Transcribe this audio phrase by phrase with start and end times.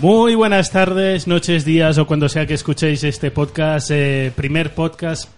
[0.00, 5.28] Muy buenas tardes, noches, días o cuando sea que escuchéis este podcast, eh, primer podcast,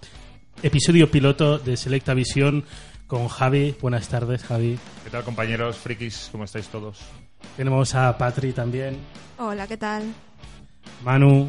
[0.62, 2.64] episodio piloto de Selecta Visión
[3.09, 3.75] con Javi.
[3.80, 4.79] Buenas tardes, Javi.
[5.03, 6.29] ¿Qué tal, compañeros frikis?
[6.30, 7.00] ¿Cómo estáis todos?
[7.57, 8.98] Tenemos a Patri también,
[9.39, 10.04] Hola, ¿qué tal?
[11.04, 11.49] Manu,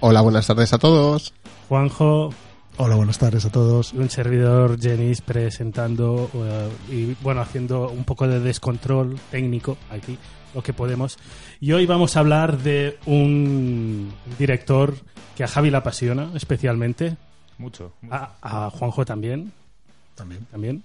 [0.00, 1.34] Hola, buenas tardes a todos.
[1.68, 2.30] Juanjo
[2.78, 3.92] Hola, buenas tardes a todos.
[3.92, 10.18] y un servidor Jenis presentando eh, y bueno, haciendo un poco de descontrol técnico aquí,
[10.54, 11.18] lo que podemos.
[11.60, 14.94] Y hoy vamos a hablar de un director
[15.36, 17.16] que a Javi le apasiona especialmente,
[17.58, 17.92] Mucho.
[18.10, 19.52] a, a Juanjo también,
[20.14, 20.44] También.
[20.50, 20.82] también.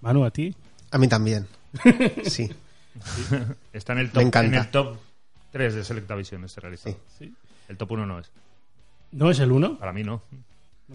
[0.00, 0.54] Manu, a ti.
[0.90, 1.46] A mí también.
[2.24, 2.50] Sí,
[3.72, 4.46] Está en el Me top, encanta.
[4.46, 4.96] en el top
[5.52, 6.96] 3 de Selectavision este realizado.
[7.18, 7.32] Sí.
[7.68, 8.30] El top 1 no es.
[9.12, 9.78] ¿No es el uno?
[9.78, 10.22] Para mí no.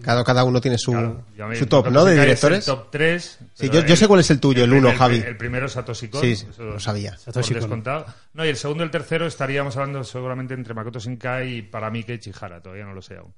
[0.02, 2.06] Cada, cada uno tiene su, Claro, ya me- su top, ¿no?
[2.06, 2.60] De directores.
[2.68, 3.40] El top 3.
[3.56, 5.18] Sí, yo- yo sé cuál es el tuyo, el uno, Javi.
[5.18, 6.22] El, primero es Satoshi Kon.
[6.22, 7.18] Sí, eso lo sabía.
[7.18, 7.60] Satoshi Kon.
[7.62, 8.06] descontado.
[8.34, 11.90] No, y el segundo y el tercero estaríamos hablando seguramente entre Makoto Shinkai y para
[11.92, 12.62] mí que Chihara.
[12.62, 13.34] Todavía no lo sé aún.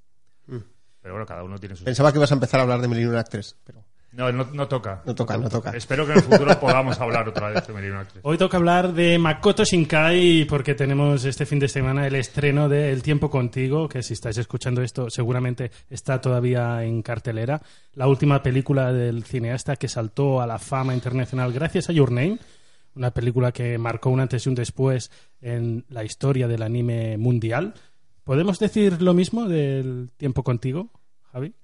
[0.47, 0.57] Mm.
[1.01, 1.83] Pero bueno, cada uno tiene su...
[1.83, 5.01] Pensaba que ibas a empezar a hablar de Millennium Actress, pero No, no, no toca.
[5.05, 5.71] No toca, no toca.
[5.71, 8.23] Espero que en el futuro podamos hablar otra vez de Merino Actress.
[8.23, 12.91] Hoy toca hablar de Makoto Shinkai porque tenemos este fin de semana el estreno de
[12.91, 17.61] El tiempo contigo, que si estáis escuchando esto seguramente está todavía en cartelera.
[17.95, 22.37] La última película del cineasta que saltó a la fama internacional gracias a Your Name,
[22.95, 25.09] una película que marcó un antes y un después
[25.41, 27.73] en la historia del anime mundial.
[28.23, 30.91] ¿Podemos decir lo mismo del tiempo contigo,
[31.31, 31.55] Javi?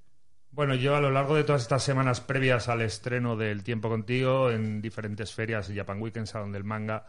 [0.51, 4.49] Bueno, yo a lo largo de todas estas semanas previas al estreno del Tiempo Contigo,
[4.51, 7.05] en diferentes ferias Japan Weekend, Salón del Manga,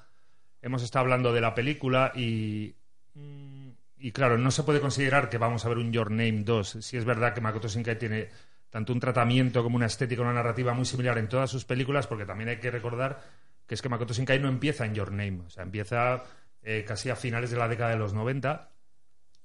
[0.61, 2.75] hemos estado hablando de la película y...
[3.15, 3.69] mm,
[3.99, 6.79] Y claro, no se puede considerar que vamos a ver un Your Name 2.
[6.81, 8.29] Si es verdad que Makoto Shinkai tiene
[8.71, 12.25] tanto un tratamiento como una estética, una narrativa muy similar en todas sus películas, porque
[12.27, 13.21] también hay que recordar
[13.67, 16.23] que es que Makoto Shinkai no empieza en Your Name, o sea, empieza
[16.63, 18.69] eh, casi a finales de la década de los 90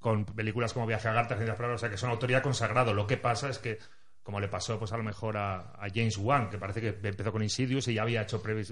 [0.05, 2.93] con películas como Viaje a Garta, Ciencias Pradas, o sea, que son autoría consagrado.
[2.93, 3.79] Lo que pasa es que,
[4.21, 7.41] como le pasó pues a lo mejor a, James Wan, que parece que empezó con
[7.41, 8.71] Insidious y ya había hecho pelis.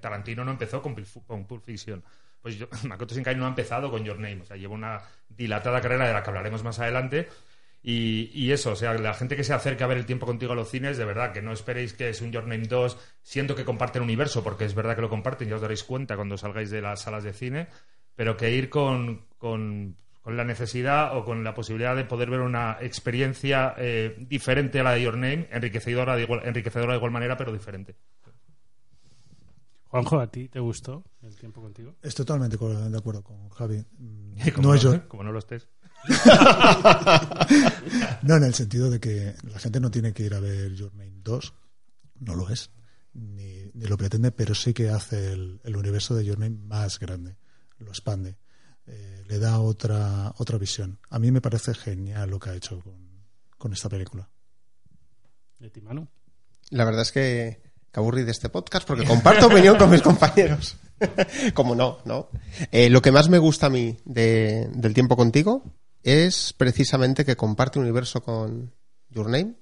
[0.00, 0.94] Tarantino no empezó con,
[1.26, 2.04] con Pulp Fiction.
[2.40, 5.80] Pues yo- Makoto Shinkai no ha empezado con Your Name, o sea, lleva una dilatada
[5.80, 7.28] carrera de la que hablaremos más adelante.
[7.82, 10.54] Y, eso, o sea, la gente que se acerca a ver el tiempo contigo a
[10.54, 13.64] los cines, de verdad, que no esperéis que es un Your Name 2, siento que
[13.64, 16.82] comparten universo, porque es verdad que lo comparten, ya os daréis cuenta cuando salgáis de
[16.82, 17.66] las salas de cine,
[18.14, 19.26] pero que ir con,
[20.28, 24.82] con la necesidad o con la posibilidad de poder ver una experiencia eh, diferente a
[24.82, 27.96] la de Your Name, enriquecedora de, igual, enriquecedora de igual manera, pero diferente.
[29.84, 31.94] Juanjo, ¿a ti te gustó el tiempo contigo?
[32.02, 33.82] Estoy totalmente de acuerdo con Javi.
[34.54, 35.66] Como No, es yo- como no lo estés.
[38.22, 40.92] no en el sentido de que la gente no tiene que ir a ver Your
[40.94, 41.54] Name 2.
[42.20, 42.70] No lo es.
[43.14, 46.98] Ni, ni lo pretende, pero sí que hace el, el universo de Your Name más
[46.98, 47.38] grande.
[47.78, 48.36] Lo expande.
[48.88, 50.98] Eh, le da otra, otra visión.
[51.10, 53.24] A mí me parece genial lo que ha hecho con,
[53.58, 54.28] con esta película.
[55.58, 56.08] ¿De ti, Manu?
[56.70, 60.76] la verdad es que, que aburrí de este podcast porque comparto opinión con mis compañeros.
[61.54, 62.28] Como no, ¿no?
[62.72, 65.62] Eh, lo que más me gusta a mí de- del tiempo contigo
[66.02, 68.74] es precisamente que comparte universo con
[69.08, 69.54] Your Name.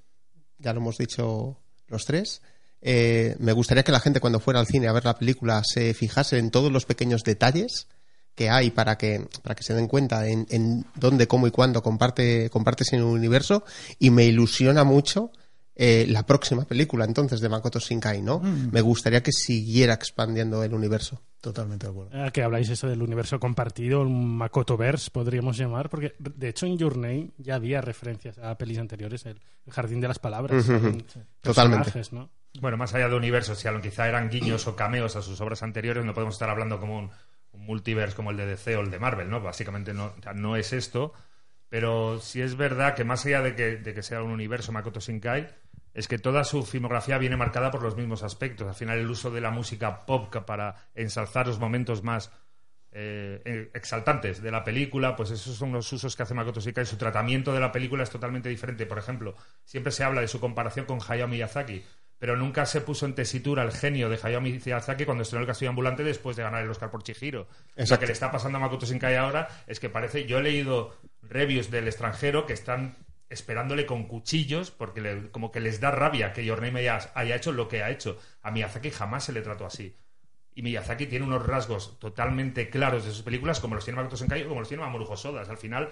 [0.58, 2.42] Ya lo hemos dicho los tres.
[2.80, 5.94] Eh, me gustaría que la gente cuando fuera al cine a ver la película se
[5.94, 7.86] fijase en todos los pequeños detalles
[8.36, 11.82] que hay para que, para que se den cuenta en, en dónde, cómo y cuándo
[11.82, 13.64] comparte, comparte ese universo
[13.98, 15.32] y me ilusiona mucho
[15.74, 18.40] eh, la próxima película entonces de Makoto Shinkai, ¿no?
[18.40, 21.20] Me gustaría que siguiera expandiendo el universo.
[21.40, 22.10] Totalmente de acuerdo.
[22.14, 26.78] Ah, que habláis eso del universo compartido, un Makotoverse podríamos llamar, porque de hecho en
[26.78, 31.04] Your Name ya había referencias a pelis anteriores, el, el jardín de las palabras, en
[31.42, 31.84] Totalmente.
[31.84, 32.30] personajes, ¿no?
[32.60, 35.40] Bueno, más allá de universos, si a lo quizá eran guiños o cameos a sus
[35.42, 37.10] obras anteriores, no podemos estar hablando como un,
[37.56, 39.40] un multiverse como el de DC o el de Marvel, ¿no?
[39.40, 41.12] Básicamente no, no es esto,
[41.68, 45.00] pero sí es verdad que más allá de que, de que sea un universo Makoto
[45.00, 45.48] Shinkai,
[45.94, 48.68] es que toda su filmografía viene marcada por los mismos aspectos.
[48.68, 52.30] Al final el uso de la música pop para ensalzar los momentos más
[52.92, 56.84] eh, eh, exaltantes de la película, pues esos son los usos que hace Makoto Shinkai.
[56.84, 58.84] Su tratamiento de la película es totalmente diferente.
[58.84, 59.34] Por ejemplo,
[59.64, 61.82] siempre se habla de su comparación con Hayao Miyazaki,
[62.18, 65.70] pero nunca se puso en tesitura el genio de Hayao Miyazaki cuando estrenó El Castillo
[65.70, 67.46] Ambulante después de ganar el Oscar por Chihiro.
[67.94, 70.96] Lo que le está pasando a Makoto Shinkai ahora es que parece, yo he leído
[71.22, 72.96] reviews del extranjero que están
[73.28, 77.34] esperándole con cuchillos porque le- como que les da rabia que Your Name haya, haya
[77.36, 78.18] hecho lo que ha hecho.
[78.42, 79.96] A Miyazaki jamás se le trató así.
[80.54, 84.44] Y Miyazaki tiene unos rasgos totalmente claros de sus películas, como los tiene Makoto Shinkai
[84.44, 85.42] o como los tiene Mamoru Hosoda.
[85.42, 85.90] Al final,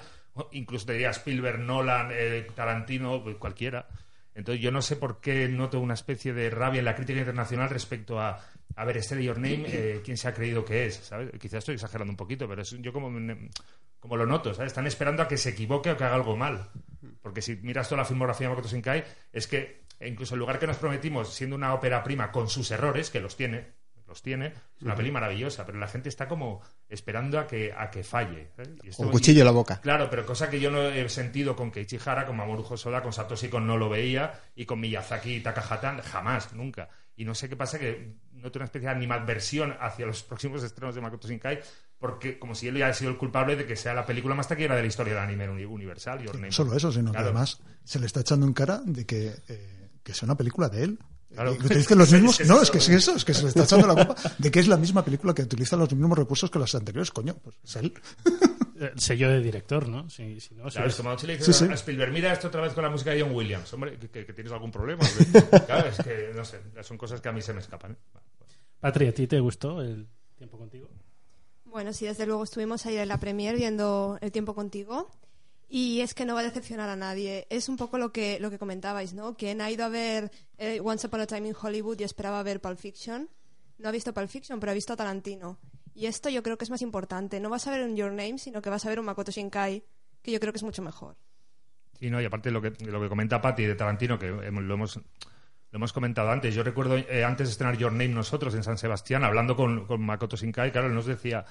[0.53, 3.88] incluso te diría Spielberg, Nolan, eh, Tarantino, pues, cualquiera.
[4.35, 7.71] Entonces yo no sé por qué noto una especie de rabia en la crítica internacional
[7.71, 8.43] respecto a
[8.77, 10.97] a ver, este de Your Name, eh, ¿quién se ha creído que es?
[10.97, 11.31] ¿sabes?
[11.41, 13.11] Quizás estoy exagerando un poquito, pero es, yo como,
[14.01, 14.73] como lo noto, ¿sabes?
[14.73, 16.71] Están esperando a que se equivoque o que haga algo mal.
[17.23, 20.67] Porque si miras toda la filmografía de Makoto Shinkai, es que incluso el lugar que
[20.67, 23.75] nos prometimos, siendo una ópera prima con sus errores, que los tiene,
[24.15, 24.47] los tiene,
[24.77, 28.53] es una peli maravillosa, pero la gente está como esperando a que, a que falle.
[28.59, 28.77] ¿eh?
[28.99, 29.81] Un cuchillo en la boca.
[29.81, 33.13] Claro, pero cosa que yo no he sentido con Keiichi Hara, con Mamoru Hosoda, con
[33.13, 36.89] Satoshi con No lo veía y con Miyazaki y Takahata, jamás, nunca.
[37.17, 40.63] Y no sé qué pasa, que no tengo una especie de animadversión hacia los próximos
[40.63, 41.61] estrenos de Makoto Shinkai,
[41.99, 44.47] porque como si él ya haya sido el culpable de que sea la película más
[44.47, 46.25] taquillera de la historia del anime universal.
[46.25, 49.91] Y solo eso, sino que además se le está echando en cara de que, eh,
[50.05, 50.99] que sea una película de él.
[51.35, 51.57] Claro.
[51.97, 52.41] los mismos.
[52.47, 54.61] no, es que es eso, es que se le está echando la culpa de que
[54.61, 57.77] es la misma película que utiliza los mismos recursos que las anteriores, coño, pues es
[57.77, 57.95] él.
[58.79, 60.11] El sello de director, ¿no?
[60.11, 62.73] Si, si no claro, es como le dice sí, a Spielberg, mira esto otra vez
[62.73, 63.73] con la música de John Williams.
[63.73, 65.03] Hombre, que, tienes algún problema.
[65.67, 67.93] claro, es que, no sé, son cosas que a mí se me escapan.
[67.93, 67.97] ¿eh?
[68.81, 70.89] Patria, ¿a ti te gustó el tiempo contigo?
[71.65, 75.09] Bueno, sí, desde luego estuvimos ahí en la premier viendo el tiempo contigo.
[75.69, 77.47] Y es que no va a decepcionar a nadie.
[77.51, 79.37] Es un poco lo que, lo que comentabais, ¿no?
[79.37, 82.61] Quien ha ido a ver eh, Once Upon a Time in Hollywood y esperaba ver
[82.61, 83.29] Pulp Fiction,
[83.79, 85.59] no ha visto Pulp Fiction, pero ha visto a Tarantino.
[85.95, 87.41] Y esto yo creo que es más importante.
[87.41, 89.85] No vas a ver un Your Name, sino que vas a ver un Makoto Shinkai,
[90.23, 91.17] que yo creo que es mucho mejor.
[91.99, 94.97] Sí, no, y aparte lo que, lo que comenta Patti de Tarantino, que lo hemos,
[94.97, 94.99] lo
[95.73, 96.55] hemos comentado antes.
[96.55, 100.05] Yo recuerdo eh, antes de estrenar Your Name nosotros en San Sebastián, hablando con, con
[100.05, 101.45] Makoto Shinkai, claro, él nos decía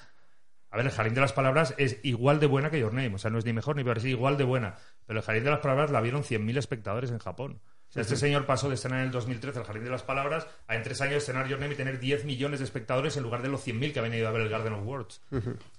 [0.74, 3.14] a ver, el Jardín de las Palabras es igual de buena que Your Name.
[3.14, 4.74] O sea, no es ni mejor ni peor, es igual de buena.
[5.06, 7.60] Pero el Jardín de las Palabras la vieron 100.000 espectadores en Japón.
[7.90, 10.48] O sea, este señor pasó de estrenar en el 2013 el Jardín de las Palabras
[10.66, 13.42] a en tres años estrenar Your Name y tener 10 millones de espectadores en lugar
[13.42, 15.20] de los 100.000 que habían ido a ver el Garden of Words.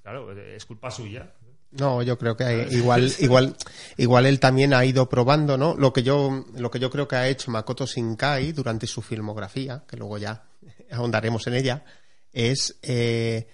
[0.02, 1.30] Claro, es culpa suya.
[1.72, 3.58] No, yo creo que igual, igual,
[3.98, 5.76] igual él también ha ido probando, ¿no?
[5.76, 9.84] Lo que yo, lo que yo creo que ha hecho Makoto Shinkai durante su filmografía,
[9.86, 10.46] que luego ya
[10.90, 11.84] ahondaremos en ella,
[12.32, 13.46] es eh,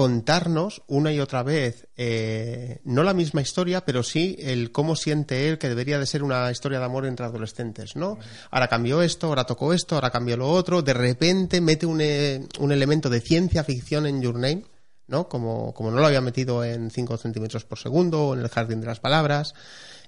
[0.00, 5.46] contarnos una y otra vez eh, no la misma historia, pero sí el cómo siente
[5.46, 8.16] él que debería de ser una historia de amor entre adolescentes, ¿no?
[8.50, 12.48] Ahora cambió esto, ahora tocó esto, ahora cambió lo otro, de repente mete un, eh,
[12.60, 14.64] un elemento de ciencia ficción en Your Name,
[15.06, 15.28] ¿no?
[15.28, 18.80] Como, como no lo había metido en 5 centímetros por segundo o en el jardín
[18.80, 19.52] de las palabras,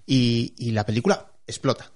[0.07, 1.93] y, y la película explota,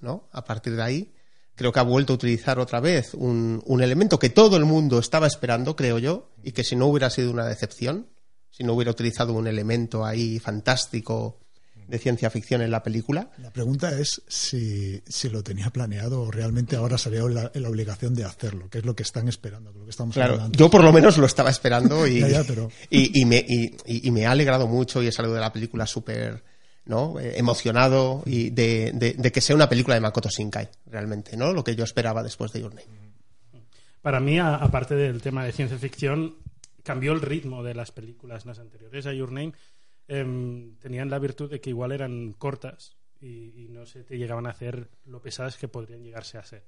[0.00, 0.30] ¿no?
[0.32, 1.14] A partir de ahí
[1.58, 5.00] creo que ha vuelto a utilizar otra vez un, un, elemento que todo el mundo
[5.00, 8.06] estaba esperando, creo yo, y que si no hubiera sido una decepción,
[8.48, 11.40] si no hubiera utilizado un elemento ahí fantástico
[11.88, 13.30] de ciencia ficción en la película.
[13.38, 17.68] La pregunta es si, si lo tenía planeado o realmente ahora se ve la, la,
[17.68, 20.84] obligación de hacerlo, que es lo que están esperando, lo que estamos claro, Yo por
[20.84, 22.22] lo menos lo estaba esperando y,
[22.90, 26.44] y, y, me, y, me ha alegrado mucho y he salido de la película súper
[26.88, 27.20] ¿no?
[27.20, 31.52] Eh, emocionado y de, de, que sea una película de Makoto Shinkai, realmente, ¿no?
[31.52, 32.88] Lo que yo esperaba después de Your Name.
[34.00, 36.36] Para mí, aparte del tema de ciencia ficción,
[36.82, 39.52] cambió el ritmo de las películas las anteriores a Your Name.
[40.08, 44.50] Em, tenían la virtud de que igual eran cortas y, no se te llegaban a
[44.50, 46.64] hacer lo pesadas que podrían llegarse a ser.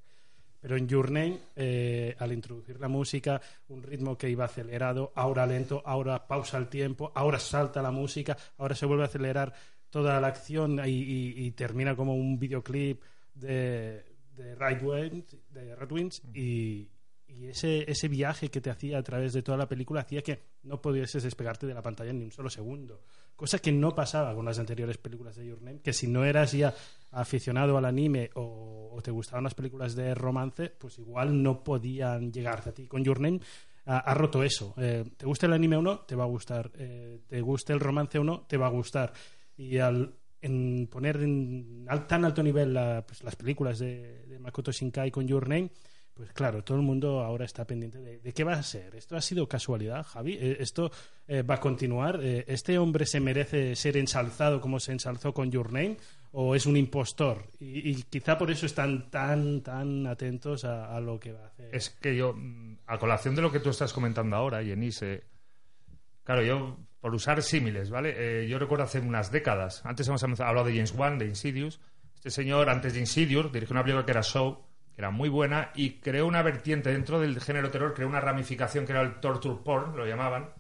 [0.61, 5.47] Pero en Your Name, eh, al introducir la música, un ritmo que iba acelerado, ahora
[5.47, 9.55] lento, ahora pausa el tiempo, ahora salta la música, ahora se vuelve a acelerar
[9.91, 13.03] toda la acción y, termina como un videoclip
[13.35, 14.05] de,
[14.37, 16.89] de Red Wings, de Red Wings y,
[17.43, 20.83] ese, ese viaje que te hacía a través de toda la película hacía que no
[20.83, 23.03] pudieses despegarte de la pantalla ni un solo segundo.
[23.37, 26.53] Cosa que no pasaba con las anteriores películas de Your Name, que si no eras
[26.53, 26.75] ya
[27.13, 32.71] aficionado al anime o, te gustaban las películas de romance, pues igual no podían llegarte
[32.71, 32.87] a ti.
[32.87, 33.41] Con Your Name
[33.87, 34.75] ha, roto eso.
[34.77, 36.01] Eh, ¿Te gusta el anime o no?
[36.01, 36.71] Te va a gustar.
[36.75, 38.43] Eh, ¿Te gusta el romance o no?
[38.43, 39.13] Te va a gustar
[39.61, 45.29] y al en poner en tan alto nivel pues, las películas de, Makoto Shinkai con
[45.29, 45.71] Your Name,
[46.15, 48.95] pues claro, todo el mundo ahora está pendiente de, qué va a ser.
[48.97, 50.39] ¿Esto ha sido casualidad, Javi?
[50.41, 50.91] Eh, ¿Esto
[51.29, 52.21] eh, va a continuar?
[52.23, 55.99] Eh, ¿Este hombre se merece ser ensalzado como se ensalzó con Your Name?
[56.33, 57.45] ¿O es un impostor?
[57.59, 61.75] Y, quizá por eso están tan, tan atentos a, lo que va a hacer.
[61.75, 64.91] Es que yo, mm, a colación de lo que tú estás comentando ahora, Jenny,
[66.25, 68.15] claro, yo por usar símiles, ¿vale?
[68.17, 71.81] Eh, yo recuerdo hace unas décadas, antes hemos hablado de James Wan, de Insidious,
[72.15, 75.71] este señor antes de Insidious dirigió una película que era Show, que era muy buena,
[75.75, 79.61] y creó una vertiente dentro del género terror, creó una ramificación que era el torture
[79.65, 80.51] porn, lo llamaban,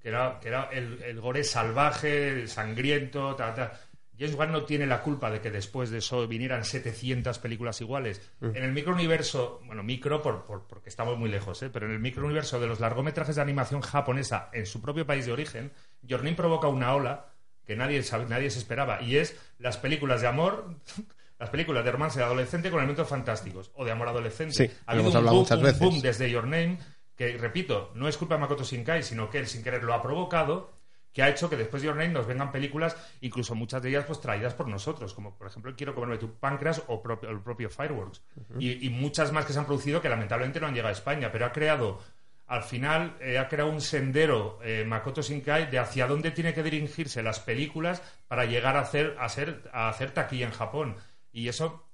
[0.00, 3.72] que era, que era el, el gore salvaje, sangriento, tal, tal.
[4.18, 8.20] James Wan no tiene la culpa de que después de eso vinieran 700 películas iguales.
[8.40, 8.56] Mm.
[8.56, 11.70] En el microuniverso, bueno, micro por, porque estamos muy lejos, ¿eh?
[11.72, 15.32] pero en el microuniverso de los largometrajes de animación japonesa en su propio país de
[15.32, 15.72] origen,
[16.08, 17.32] Jornin provoca una ola
[17.64, 20.76] que nadie, nadie se esperaba y es las películas de amor
[21.38, 24.54] las películas de romance de adolescente con elementos fantásticos o de amor adolescente.
[24.54, 25.80] Sí, ha habido hemos un hablado boom, muchas un veces.
[25.80, 26.78] boom desde Your Name
[27.16, 30.02] que, repito, no es culpa de Makoto Shinkai, sino que él sin querer lo ha
[30.02, 30.70] provocado
[31.12, 34.04] que ha hecho que después de Your Name nos vengan películas, incluso muchas de ellas
[34.06, 38.22] pues traídas por nosotros, como por ejemplo Quiero comerme tu páncreas o el propio Fireworks.
[38.58, 41.30] y, y muchas más que se han producido que lamentablemente no han llegado a España,
[41.30, 42.00] pero ha creado,
[42.46, 46.62] al final, eh, ha creado un sendero eh, Makoto Shinkai de hacia dónde tiene que
[46.62, 50.96] dirigirse las películas para llegar a hacer, a ser, a hacer taquilla en Japón.
[51.32, 51.88] Y eso,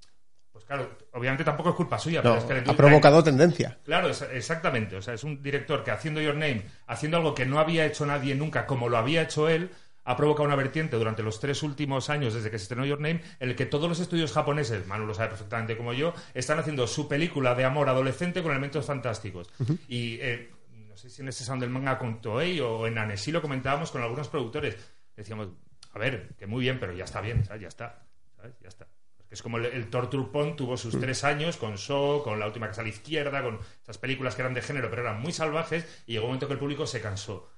[0.69, 3.77] claro, obviamente tampoco es culpa suya, No, pero es que ha provocado tendencia.
[3.83, 4.95] Claro, es- exactamente.
[4.95, 8.05] O sea, es un director que haciendo Your Name, haciendo algo que no había hecho
[8.05, 9.71] nadie nunca, como lo había hecho él,
[10.05, 13.21] ha provocado una vertiente durante los tres últimos años desde que se estrenó Your Name,
[13.39, 16.87] en el que todos los estudios japoneses, Manu lo sabe perfectamente como yo, están haciendo
[16.87, 19.49] su película de amor adolescente con elementos fantásticos.
[19.87, 20.49] Y eh,
[20.87, 23.91] no sé si en ese sound del manga con Toei o en Annecy lo comentábamos
[23.91, 24.77] con algunos productores.
[25.15, 25.49] Decíamos,
[25.93, 27.61] a ver, que muy bien, pero ya está bien, ¿sabes?
[27.61, 28.03] Ya está.
[28.35, 28.53] ¿sabes?
[28.61, 28.87] Ya está.
[29.29, 32.71] Es como el, el Torture Porn tuvo sus tres años con Shaw, con la última
[32.73, 36.03] sale a la izquierda, con esas películas que eran de género pero eran muy salvajes
[36.07, 37.49] y llegó un momento que el público se cansó.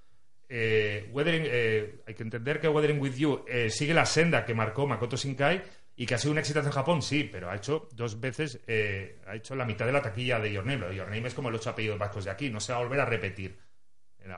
[0.50, 4.54] Eh, Weathering, eh, hay que entender que Weathering with You eh, sigue la senda que
[4.54, 5.64] marcó Makoto Shinkai
[5.96, 9.22] y que ha sido un éxito en Japón, sí, pero ha hecho dos veces, eh,
[9.28, 10.80] ha hecho la mitad de la taquilla de Your Name.
[10.80, 12.80] Lo de Your Name es como el ocho apellidos vascos de aquí, no se va
[12.80, 13.58] a volver a repetir.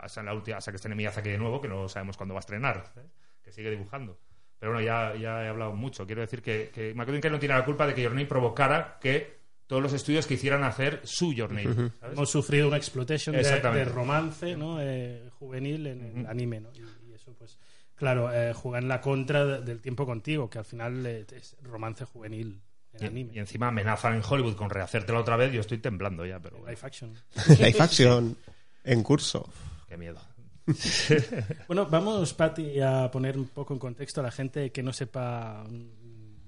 [0.02, 2.40] Hasta, en la última, hasta que esté Miyazaki de nuevo, que no sabemos cuándo va
[2.40, 2.94] a estrenar,
[3.42, 4.20] que sigue dibujando.
[4.64, 6.06] Pero bueno, ya, ya he hablado mucho.
[6.06, 7.06] Quiero decir que, que no
[7.38, 11.34] tiene la culpa de que Your Name provocara que todos los estudios quisieran hacer su
[11.34, 11.92] Your Name.
[12.00, 12.14] ¿sabes?
[12.14, 14.78] Hemos sufrido una explotación de, romance ¿no?
[14.80, 16.70] Eh, juvenil en el anime, ¿no?
[16.76, 17.60] Y, y eso, pues,
[17.94, 21.58] claro, eh, juega en la contra de- del tiempo contigo, que al final eh, es
[21.62, 22.62] romance juvenil
[22.94, 23.34] en Y, anime.
[23.34, 25.52] y encima amenazan en Hollywood con rehacértela otra vez.
[25.52, 27.14] Yo estoy temblando ya, pero bueno, Live action.
[27.60, 28.38] Live action
[28.86, 29.50] en curso.
[29.90, 30.22] qué miedo.
[31.68, 35.66] Bueno, vamos, Patti, a poner un poco en contexto a la gente que no sepa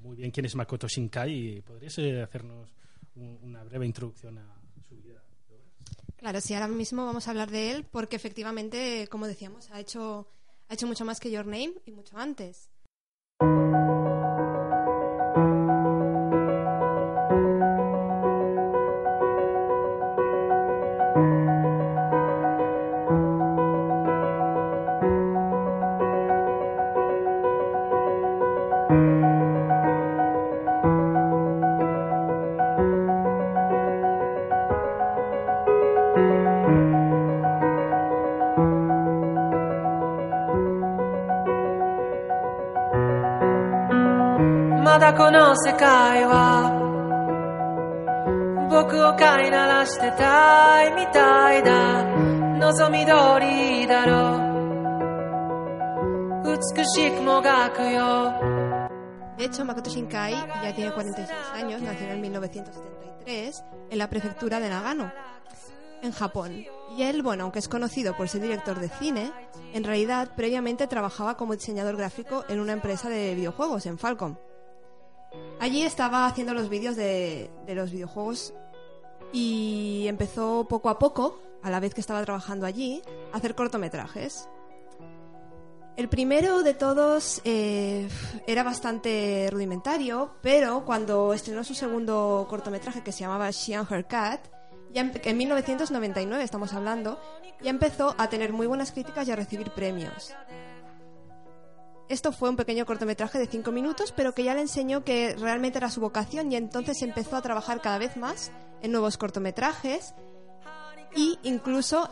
[0.01, 1.61] muy bien quién es Makoto Shinkai.
[1.61, 2.69] ¿Podrías eh, hacernos
[3.15, 4.45] un- una breve introducción a
[4.87, 5.21] su vida?
[6.17, 10.27] Claro, sí, ahora mismo vamos a hablar de él porque efectivamente, como decíamos, ha hecho,
[10.69, 12.69] ha hecho mucho más que Your Name y mucho antes.
[45.54, 46.74] 世界は
[48.68, 52.02] 僕を飼いならしてたいみたいだ
[52.58, 54.38] 望み通りだろ
[56.42, 58.32] う美しくもがくよ
[59.38, 64.68] De hecho, Makoto Shinkai ya tiene 46 años, nació en 1973 en la prefectura de
[64.68, 65.10] Nagano,
[66.02, 66.66] en Japón.
[66.94, 69.32] Y él, bueno, aunque es conocido por ser director de cine,
[69.72, 74.36] en realidad previamente trabajaba como diseñador gráfico en una empresa de videojuegos, en Falcom.
[75.59, 78.53] Allí estaba haciendo los vídeos de, de los videojuegos
[79.31, 83.01] y empezó poco a poco, a la vez que estaba trabajando allí,
[83.33, 84.47] a hacer cortometrajes.
[85.97, 88.09] El primero de todos eh,
[88.47, 94.05] era bastante rudimentario, pero cuando estrenó su segundo cortometraje que se llamaba She and Her
[94.05, 94.41] Cat,
[94.91, 97.17] ya en 1999 estamos hablando,
[97.61, 100.33] ya empezó a tener muy buenas críticas y a recibir premios.
[102.07, 105.79] Esto fue un pequeño cortometraje de 5 minutos, pero que ya le enseñó que realmente
[105.79, 110.13] era su vocación y entonces empezó a trabajar cada vez más en nuevos cortometrajes
[111.15, 112.09] y incluso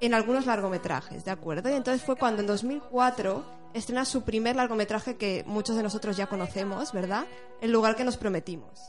[0.00, 1.70] en algunos largometrajes, ¿de acuerdo?
[1.70, 6.26] Y entonces fue cuando en 2004 estrena su primer largometraje que muchos de nosotros ya
[6.26, 7.24] conocemos, ¿verdad?
[7.60, 8.80] El lugar que nos prometimos.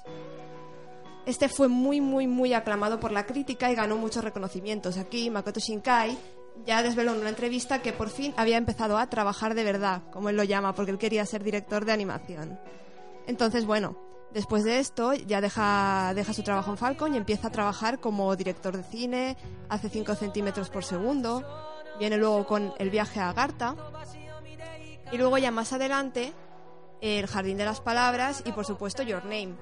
[1.27, 4.97] Este fue muy, muy, muy aclamado por la crítica y ganó muchos reconocimientos.
[4.97, 6.17] Aquí Makoto Shinkai
[6.65, 10.29] ya desveló en una entrevista que por fin había empezado a trabajar de verdad, como
[10.29, 12.59] él lo llama, porque él quería ser director de animación.
[13.27, 13.97] Entonces, bueno,
[14.31, 18.35] después de esto ya deja, deja su trabajo en Falcon y empieza a trabajar como
[18.35, 19.37] director de cine,
[19.69, 21.43] hace 5 centímetros por segundo,
[21.99, 23.75] viene luego con El viaje a Agartha
[25.11, 26.33] y luego ya más adelante
[27.01, 29.55] El jardín de las palabras y por supuesto Your Name,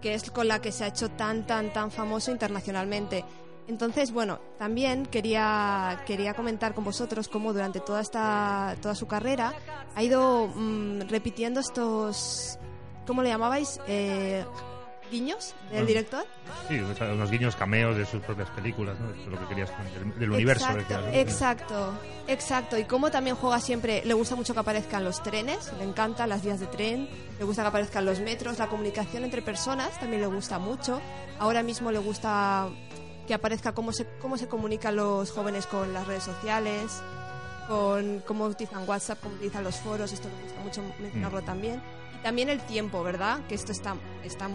[0.00, 3.24] que es con la que se ha hecho tan, tan, tan famoso internacionalmente.
[3.68, 9.52] Entonces, bueno, también quería, quería comentar con vosotros cómo durante toda, esta, toda su carrera
[9.94, 12.58] ha ido mm, repitiendo estos,
[13.06, 13.78] ¿cómo le llamabais?
[13.86, 14.42] Eh,
[15.10, 16.24] guiños del director.
[16.68, 19.10] Sí, unos guiños cameos de sus propias películas, ¿no?
[19.10, 20.66] Eso es lo que querías del, del universo.
[20.70, 21.92] Exacto, exacto,
[22.26, 22.78] exacto.
[22.78, 26.42] Y como también juega siempre, le gusta mucho que aparezcan los trenes, le encantan las
[26.42, 27.08] vías de tren,
[27.38, 31.00] le gusta que aparezcan los metros, la comunicación entre personas también le gusta mucho.
[31.38, 32.68] Ahora mismo le gusta
[33.28, 37.02] que aparezca cómo se, cómo se comunican los jóvenes con las redes sociales,
[37.68, 41.82] con cómo utilizan WhatsApp, cómo utilizan los foros, esto le gusta mucho mencionarlo también.
[42.18, 43.40] Y también el tiempo, ¿verdad?
[43.46, 44.48] Que esto está, está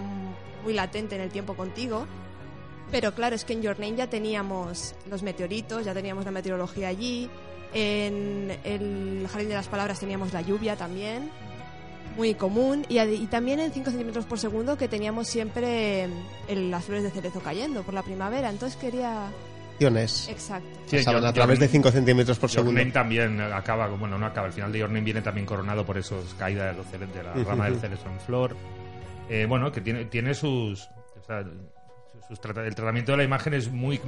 [0.63, 2.07] muy latente en el tiempo contigo.
[2.89, 6.87] Pero claro, es que en Your Name ya teníamos los meteoritos, ya teníamos la meteorología
[6.87, 7.29] allí.
[7.73, 11.31] En el Jardín de las Palabras teníamos la lluvia también,
[12.15, 12.85] muy común.
[12.89, 16.07] Y, y también en 5 centímetros por segundo que teníamos siempre
[16.47, 18.49] el- las flores de cerezo cayendo por la primavera.
[18.49, 19.27] Entonces quería...
[20.29, 20.67] Exacto.
[20.85, 22.79] Sí, pasaban a través de 5 centímetros por segundo.
[22.79, 26.33] Name también acaba, bueno, no acaba, el final de Name viene también coronado por esos
[26.35, 28.55] caídas de, los de la rama del cerezo en flor.
[29.29, 30.83] Eh, bueno, que tiene, tiene sus...
[31.19, 31.43] o sea,
[32.27, 33.99] sus trata- el tratamiento de la imagen es muy...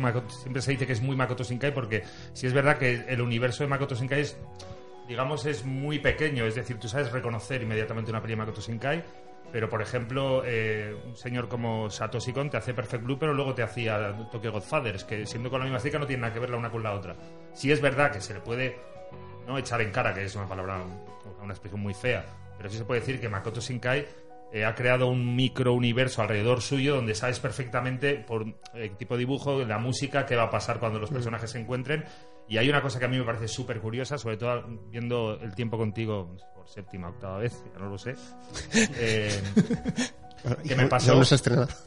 [0.42, 3.64] Siempre se dice que es muy Makoto Shinkai porque sí es verdad que el universo
[3.64, 4.38] de Makoto Shinkai es,
[5.08, 6.46] digamos, es muy pequeño.
[6.46, 9.04] Es decir, tú sabes reconocer inmediatamente una de Makoto Shinkai
[9.56, 13.54] pero, por ejemplo, eh, un señor como Satoshi Kon te hace Perfect Blue, pero luego
[13.54, 16.50] te hacía Tokyo Godfathers, que siendo con la misma estética no tiene nada que ver
[16.50, 17.16] la una con la otra.
[17.54, 18.78] Sí es verdad que se le puede
[19.48, 20.84] no echar en cara, que es una palabra,
[21.42, 22.26] una expresión muy fea,
[22.58, 24.06] pero sí se puede decir que Makoto Shinkai
[24.52, 29.20] eh, ha creado un micro universo alrededor suyo donde sabes perfectamente por el tipo de
[29.20, 32.04] dibujo, la música, qué va a pasar cuando los personajes se encuentren.
[32.48, 35.56] Y hay una cosa que a mí me parece súper curiosa, sobre todo viendo el
[35.56, 38.16] tiempo contigo por séptima, octava vez, ya no lo sé.
[38.98, 39.42] Eh,
[40.64, 41.14] que me pasó-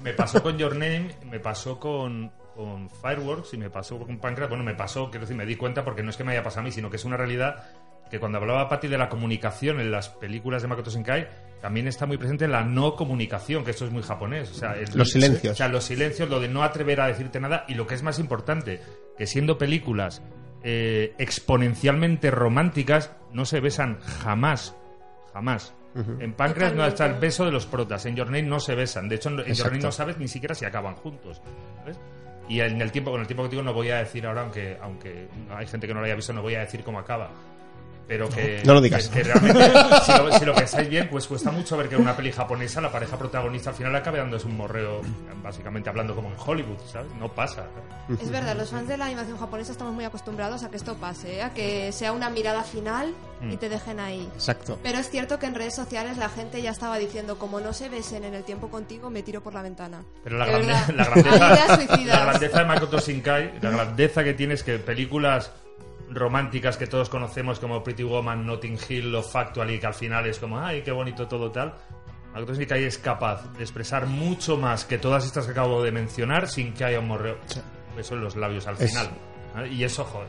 [0.00, 4.48] me pasó con Your Name, me pasó con, con Fireworks y me pasó con Pancras.
[4.48, 6.62] Bueno, me pasó, quiero decir, me di cuenta porque no es que me haya pasado
[6.62, 7.64] a mí, sino que es una realidad
[8.10, 11.28] que cuando hablaba Patti de la comunicación en las películas de Makoto Shinkai,
[11.60, 14.50] también está muy presente la no comunicación, que esto es muy japonés.
[14.50, 15.52] O sea, el- Los silencios.
[15.52, 18.02] O sea, los silencios, lo de no atrever a decirte nada y lo que es
[18.02, 18.80] más importante,
[19.16, 20.20] que siendo películas
[20.62, 24.74] eh, exponencialmente románticas, no se besan jamás.
[25.32, 25.74] Jamás.
[26.20, 28.06] En Pancras no está el beso de los protas.
[28.06, 29.08] En Your Name no se besan.
[29.08, 29.66] De hecho, en Your.
[29.66, 31.40] Name no sabes ni siquiera si acaban juntos.
[31.80, 31.98] ¿sabes?
[32.48, 34.78] Y en el tiempo, con el tiempo que digo, no voy a decir ahora, aunque,
[34.80, 37.30] aunque hay gente que no lo haya visto, no voy a decir cómo acaba.
[38.08, 38.62] Pero que.
[38.64, 39.06] No lo digas.
[39.08, 39.64] Que, que realmente,
[40.06, 42.80] si lo, si lo pensáis bien, pues cuesta mucho ver que en una peli japonesa
[42.80, 45.02] la pareja protagonista al final acabe dándose un morreo,
[45.42, 47.12] básicamente hablando como en Hollywood, ¿sabes?
[47.20, 47.66] No pasa.
[48.20, 51.36] Es verdad, los fans de la animación japonesa estamos muy acostumbrados a que esto pase,
[51.36, 51.42] ¿eh?
[51.42, 53.58] a que sea una mirada final y Mm.
[53.58, 54.28] te dejen ahí.
[54.34, 54.78] Exacto.
[54.82, 57.88] Pero es cierto que en redes sociales la gente ya estaba diciendo, como no se
[57.88, 60.02] besen en el tiempo contigo, me tiro por la ventana.
[60.24, 60.88] Pero la, De grande- verdad.
[60.96, 65.52] la grandeza, la grandeza de Makoto Shinkai, la grandeza que tiene es que películas
[66.10, 70.38] románticas que todos conocemos como Pretty Woman, Notting Hill o Factually, que al final es
[70.38, 71.74] como, ay, qué bonito todo tal.
[72.32, 76.48] Makoto Shinkai es capaz de expresar mucho más que todas estas que acabo de mencionar
[76.48, 77.38] sin que haya un morreo.
[77.96, 79.10] Eso en los labios al final.
[79.70, 80.28] Y eso, joder.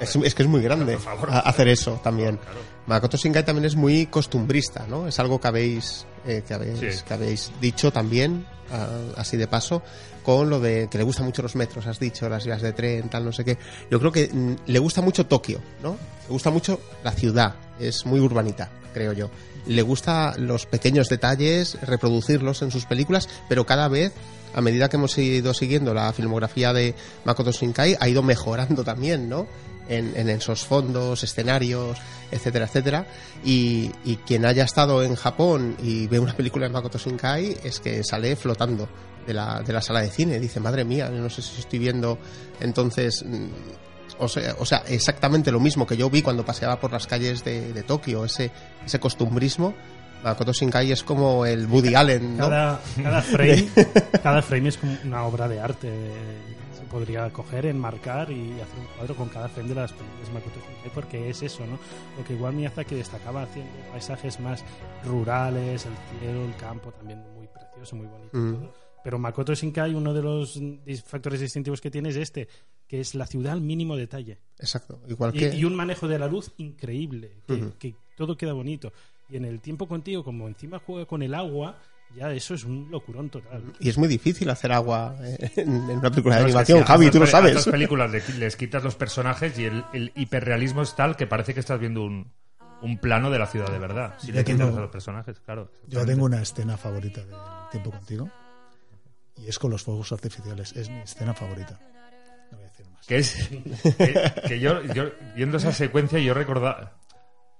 [0.00, 1.30] Es, es que es muy grande favor.
[1.32, 2.36] hacer eso también.
[2.36, 2.58] Claro.
[2.86, 5.06] Makoto Shinkai también es muy costumbrista, ¿no?
[5.06, 7.02] Es algo que habéis, eh, que habéis, Sí.
[7.06, 9.82] que habéis dicho también, ah, así de paso,
[10.22, 13.08] con lo de que le gustan mucho los metros, has dicho, las vías de tren,
[13.08, 13.56] tal, no sé qué.
[13.90, 15.92] Yo creo que mm, le gusta mucho Tokio, ¿no?
[16.26, 19.30] Le gusta mucho la ciudad, es muy urbanita, creo yo.
[19.66, 24.12] Le gusta los pequeños detalles, reproducirlos en sus películas, pero cada vez
[24.54, 29.28] a medida que hemos ido siguiendo la filmografía de Makoto Shinkai, ha ido mejorando también,
[29.28, 29.46] ¿no?
[29.88, 31.98] En, en esos fondos, escenarios,
[32.30, 33.06] etcétera, etcétera.
[33.44, 37.80] Y, y quien haya estado en Japón y ve una película de Makoto Shinkai es
[37.80, 38.88] que sale flotando
[39.26, 40.38] de la, de la sala de cine.
[40.40, 42.18] Dice, madre mía, no sé si estoy viendo
[42.60, 43.24] entonces...
[43.26, 43.46] mm,
[44.20, 47.42] O sea, o sea, exactamente lo mismo que yo vi cuando paseaba por las calles
[47.44, 48.50] de, de Tokio, ese,
[48.86, 49.74] ese costumbrismo.
[50.22, 52.48] Makoto Shinkai es como el Woody Allen, ¿no?
[52.48, 53.68] Cada, cada frame,
[54.22, 55.90] cada frame es como una obra de arte.
[55.90, 60.34] de- podría coger, enmarcar y hacer un cuadro con cada frame de las películas de
[60.34, 61.78] Makoto Shinkai porque es eso, ¿no?
[62.18, 64.64] Lo que igual Miyazaki destacaba haciendo paisajes más
[65.04, 68.36] rurales, el cielo, el campo, también muy precioso, muy bonito.
[68.36, 68.54] Mm.
[68.54, 68.74] todo.
[69.02, 70.58] Pero Makoto Shinkai, uno de los
[71.04, 72.48] factores distintivos que tiene es este,
[72.88, 74.38] que es la ciudad al mínimo detalle.
[74.58, 75.02] Exacto.
[75.06, 75.54] Igual Y, que...
[75.54, 77.72] y un manejo de la luz increíble, que, Ujú.
[77.78, 78.92] que todo queda bonito.
[79.28, 81.78] Y en el tiempo contigo, como encima juega con el agua,
[82.16, 83.62] ya eso es un locurón total.
[83.80, 86.58] Y es muy difícil hacer agua eh, en en una película de No, es que
[86.58, 87.56] animación, sí, a Javi, tú lo sabes.
[87.56, 91.54] estas películas le- les quitas los personajes y el, el hiperrealismo es tal que parece
[91.54, 92.32] que estás viendo un,
[92.82, 94.14] un plano de la ciudad de verdad.
[94.18, 95.70] Si Yo le quitas tengo- a los personajes, claro.
[95.88, 97.36] Yo tengo una escena favorita del
[97.70, 98.30] tiempo contigo.
[99.36, 100.72] Y es con los fuegos artificiales.
[100.76, 101.78] Es mi escena favorita.
[102.52, 103.04] No voy a decir más.
[103.06, 103.50] Que es.
[103.98, 106.92] Que, que yo, yo, viendo esa secuencia, yo recordaba.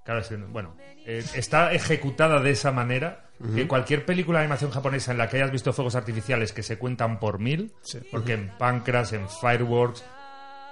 [0.05, 5.13] Claro, que, bueno, eh, está ejecutada de esa manera que cualquier película de animación japonesa
[5.13, 7.73] en la que hayas visto fuegos artificiales que se cuentan por mil,
[8.11, 10.05] porque en Pancras, en Fireworks,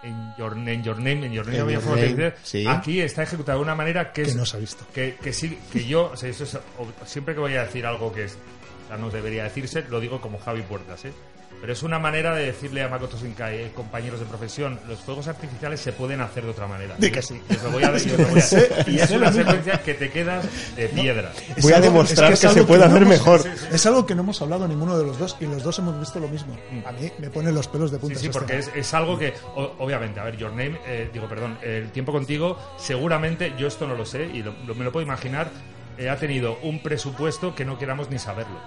[0.03, 2.64] en Your, en Your Name, en Your Name En había Your fuegos Name, artificiales, sí.
[2.68, 4.87] aquí está ejecutada de una manera que, Que es, no se ha visto.
[4.95, 6.59] que, que sí, que yo, o sea, eso es,
[7.07, 8.38] siempre que voy a decir algo que es,
[8.85, 11.12] o sea, no debería decirse, lo digo como Javi Puertas, ¿eh?
[11.61, 15.29] Pero es una manera de decirle a Makoto Shinkai, eh, compañeros de profesión, los fuegos
[15.29, 16.97] artificiales se pueden hacer de otra manera.
[16.97, 17.41] Que sí.
[17.49, 19.95] Y os lo voy a, y os lo voy a- y es una secuencia que
[19.95, 21.31] te quedas de piedra.
[21.61, 23.43] Voy a algo- demostrar es que es se puede no hacer hemos- mejor.
[23.71, 26.19] Es algo que no hemos hablado ninguno de los dos y los dos hemos visto
[26.19, 26.57] lo mismo.
[26.85, 28.19] A mí me pone los pelos de punta.
[28.19, 31.59] Sí, porque es, es algo que, o- obviamente, a ver, Your Name, eh, digo, perdón,
[31.62, 35.07] El tiempo contigo, seguramente, yo esto no lo sé y lo- lo- me lo puedo
[35.07, 35.49] imaginar,
[35.97, 38.59] eh, ha tenido un presupuesto que no queramos ni saberlo.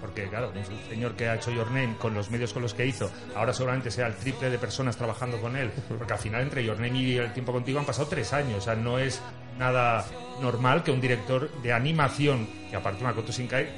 [0.00, 2.86] Porque, claro, un señor que ha hecho Your Name con los medios con los que
[2.86, 6.64] hizo, ahora seguramente sea el triple de personas trabajando con él, porque al final entre
[6.64, 9.20] Your Name y El tiempo contigo han pasado tres años, o sea, no es
[9.58, 10.04] nada
[10.40, 13.68] normal que un director de animación, que aparte de Makoto Shinkai,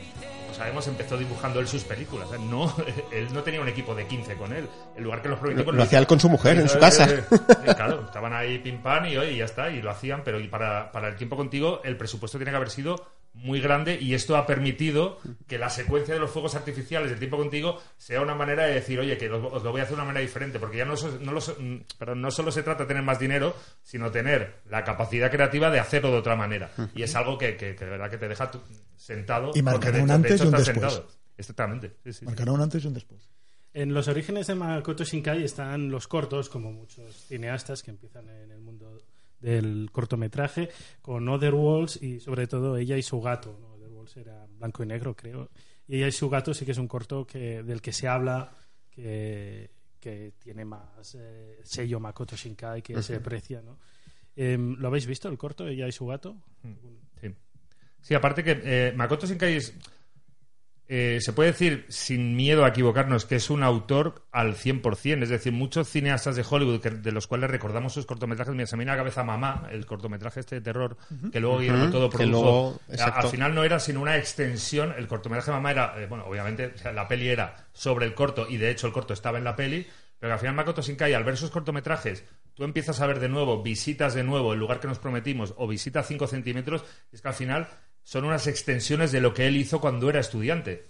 [0.56, 2.30] sabemos, empezó dibujando él sus películas.
[2.30, 2.74] sea, no,
[3.12, 4.66] él no tenía un equipo de 15 con él.
[4.96, 5.64] El lugar que los prometió...
[5.64, 7.04] Lo- lo hacía él con su mujer, en su casa.
[7.10, 7.22] Eh,
[7.66, 10.90] eh, claro, estaban ahí pim pam y, y ya está, y lo hacían, pero para,
[10.92, 14.46] para el tiempo contigo el presupuesto tiene que haber sido muy grande y esto ha
[14.46, 18.74] permitido que la secuencia de los fuegos artificiales del tiempo contigo sea una manera de
[18.74, 20.84] decir, oye, que lo- os lo voy a hacer de una manera diferente, porque ya
[20.84, 24.10] no, no, lo so- mm, perdón, no solo se trata de tener más dinero, sino
[24.10, 26.70] tener la capacidad creativa de hacerlo de otra manera.
[26.94, 28.50] Y es algo que, que- que de verdad que te deja
[28.96, 29.52] sentado.
[29.54, 30.92] Y marcará un antes hecho y un después.
[30.92, 31.08] sentado.
[31.38, 31.88] Exactamente.
[32.04, 32.24] sí, sí, sí.
[32.24, 33.28] Marcará un antes y un después.
[33.74, 38.50] En los orígenes de Makoto Shinkai están los cortos, como muchos cineastas que empiezan en
[39.46, 43.56] del cortometraje, con Other Walls y sobre todo ella y su gato.
[43.60, 43.74] ¿no?
[43.74, 45.50] Other Walls era blanco y negro, creo.
[45.86, 48.56] Y ella y su gato sí que es un corto que, del que se habla,
[48.90, 53.62] que, que tiene más eh, sello Makoto Shinkai, que se aprecia.
[53.62, 53.78] ¿no?
[54.34, 56.36] Em, ¿Lo habéis visto, el corto, ella y su gato?
[57.20, 57.32] Sí.
[58.00, 59.74] Sí, aparte que eh, Makoto Shinkai es,
[60.88, 65.22] eh, se puede decir, sin miedo a equivocarnos, que es un autor al 100%.
[65.24, 68.76] Es decir, muchos cineastas de Hollywood, que- de los cuales recordamos sus cortometrajes, mira, se
[68.76, 70.96] me viene a la cabeza Mamá, el cortometraje este de terror,
[71.32, 72.42] que luego Guillermo todo que produjo.
[72.42, 74.94] luego, A- al final no era sino una extensión.
[74.96, 78.46] El cortometraje Mamá era, eh, bueno, obviamente, o sea, la peli era sobre el corto,
[78.48, 79.86] y de hecho el corto estaba en la peli,
[80.20, 83.62] pero al final Makoto Shinkai, al ver sus cortometrajes, tú empiezas a ver de nuevo,
[83.62, 87.28] visitas de nuevo el lugar que nos prometimos, o visita 5 centímetros, y es que
[87.28, 87.68] al final
[88.06, 90.86] son unas extensiones de lo que él hizo cuando era estudiante.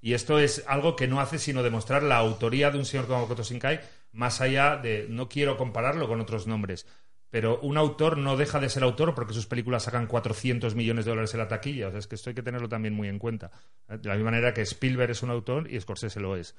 [0.00, 3.20] Y esto es algo que no hace sino demostrar la autoría de un señor como
[3.20, 6.86] Makoto Shinkai, más allá de, no quiero compararlo con otros nombres,
[7.28, 11.10] pero un autor no deja de ser autor porque sus películas sacan 400 millones de
[11.10, 11.88] dólares en la taquilla.
[11.88, 13.50] O sea, es que esto hay que tenerlo también muy en cuenta.
[13.86, 16.56] De la misma manera que Spielberg es un autor y Scorsese lo es.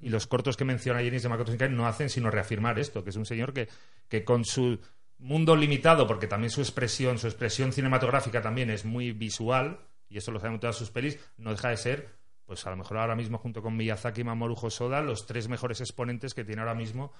[0.00, 3.10] Y los cortos que menciona Jenis de Makoto Shinkai no hacen sino reafirmar esto, que
[3.10, 3.68] es un señor que,
[4.08, 4.80] que con su
[5.24, 10.30] mundo limitado, porque también su expresión, su expresión cinematográfica también es muy visual, y eso
[10.30, 12.08] lo sabemos en todas sus pelis, no deja de ser,
[12.44, 15.80] pues a lo mejor ahora mismo junto con Miyazaki y Mamoru Hosoda, los tres mejores
[15.80, 17.12] exponentes que tiene ahora mismo,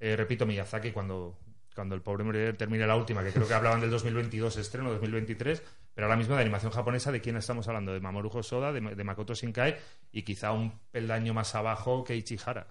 [0.00, 1.38] eh, repito, Miyazaki cuando,
[1.76, 5.62] cuando el pobre hombre termine la última, que creo que hablaban del 2022 estreno, 2023,
[5.94, 7.92] pero ahora mismo de animación japonesa, ¿de quién estamos hablando?
[7.92, 9.76] De Mamoru Hosoda, de, de Makoto Shinkai,
[10.10, 12.66] y quizá un peldaño más abajo que Ichihara,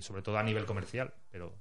[0.00, 1.54] sobre todo a nivel comercial, pero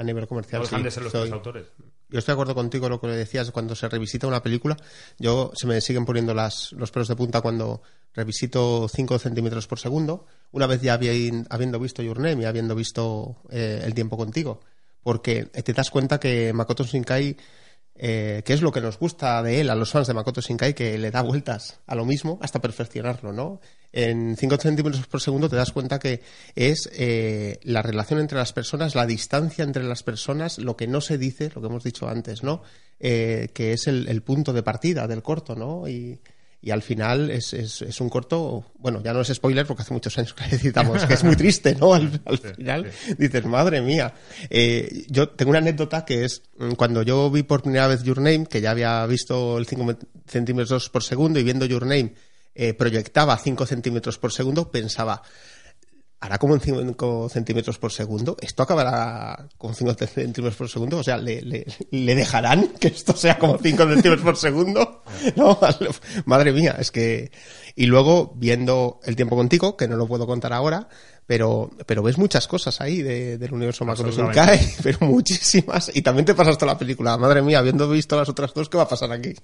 [0.00, 1.66] A nivel no comercial, dejan sí, de ser los tres autores.
[2.08, 4.78] Yo estoy de acuerdo contigo en lo que decías cuando se revisita una película.
[5.18, 7.82] Yo se me siguen poniendo las, los pelos de punta cuando
[8.14, 10.24] revisito 5 centímetros por segundo.
[10.52, 14.60] Una vez ya habiendo visto Your Name y habiendo visto eh, El tiempo contigo.
[15.02, 17.36] Porque te das cuenta que Makoto Shinkai,
[17.94, 20.74] eh, que es lo que nos gusta de él, a los fans de Makoto Shinkai,
[20.74, 23.60] que le da vueltas a lo mismo hasta perfeccionarlo, ¿no?
[23.92, 26.22] En 5 centímetros por segundo te das cuenta que
[26.54, 31.00] es eh, la relación entre las personas, la distancia entre las personas, lo que no
[31.00, 32.62] se dice, lo que hemos dicho antes, ¿no?
[33.00, 35.88] Eh, que es el, el punto de partida del corto, ¿no?
[35.88, 36.20] Y,
[36.62, 39.94] y al final es, es, es un corto, bueno, ya no es spoiler porque hace
[39.94, 41.94] muchos años que le citamos, que es muy triste, ¿no?
[41.94, 44.12] Al, al final dices, madre mía.
[44.50, 48.18] Eh, yo tengo una anécdota que es mm, cuando yo vi por primera vez Your
[48.18, 52.14] Name, que ya había visto el 5 centímetros por segundo y viendo Your Name
[52.54, 55.22] eh, proyectaba 5 centímetros por segundo, pensaba,
[56.20, 61.02] hará como en 5 centímetros por segundo, esto acabará con 5 centímetros por segundo, o
[61.02, 65.02] sea, ¿le, le, le dejarán que esto sea como 5 centímetros por segundo?
[65.36, 65.58] No,
[66.26, 67.30] madre mía, es que...
[67.76, 70.88] Y luego, viendo El tiempo contigo, que no lo puedo contar ahora,
[71.26, 73.84] pero, pero ves muchas cosas ahí de- del universo.
[74.34, 78.28] Shinkai, pero muchísimas, y también te pasas toda la película, madre mía, habiendo visto las
[78.28, 79.34] otras dos, ¿qué va a pasar aquí?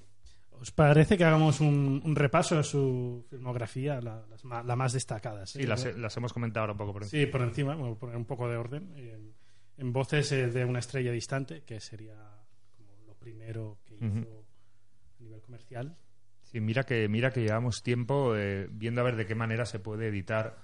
[0.61, 5.51] ¿Os parece que hagamos un, un repaso a su filmografía, la, ma- la más destacadas?
[5.51, 7.21] Sí, las, las hemos comentado ahora un poco por encima.
[7.23, 8.91] Sí, por encima, voy a poner un poco de orden.
[8.97, 9.33] En,
[9.77, 12.15] en voces eh, de una estrella distante, que sería
[12.75, 14.45] como lo primero que hizo Ujú.
[15.19, 15.95] nivel comercial.
[16.43, 19.79] Sí, mira que, mira que llevamos tiempo eh, viendo a ver de qué manera se
[19.79, 20.57] puede editar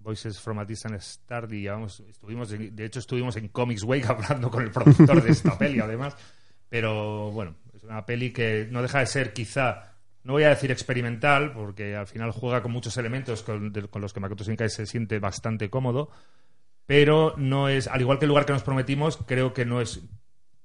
[0.00, 4.50] Voices from a Distant Star y llevamos, estuvimos, de hecho estuvimos en Comics Wake hablando
[4.50, 6.16] con el productor de esta peli además,
[6.68, 10.70] pero bueno, es una peli que no deja de ser quizá, no voy a decir
[10.70, 14.84] experimental, porque al final juega con muchos elementos con, de- los que Makoto Shinkai se
[14.86, 16.10] siente bastante cómodo,
[16.86, 20.00] pero no es, al igual que el lugar que nos prometimos, creo que no es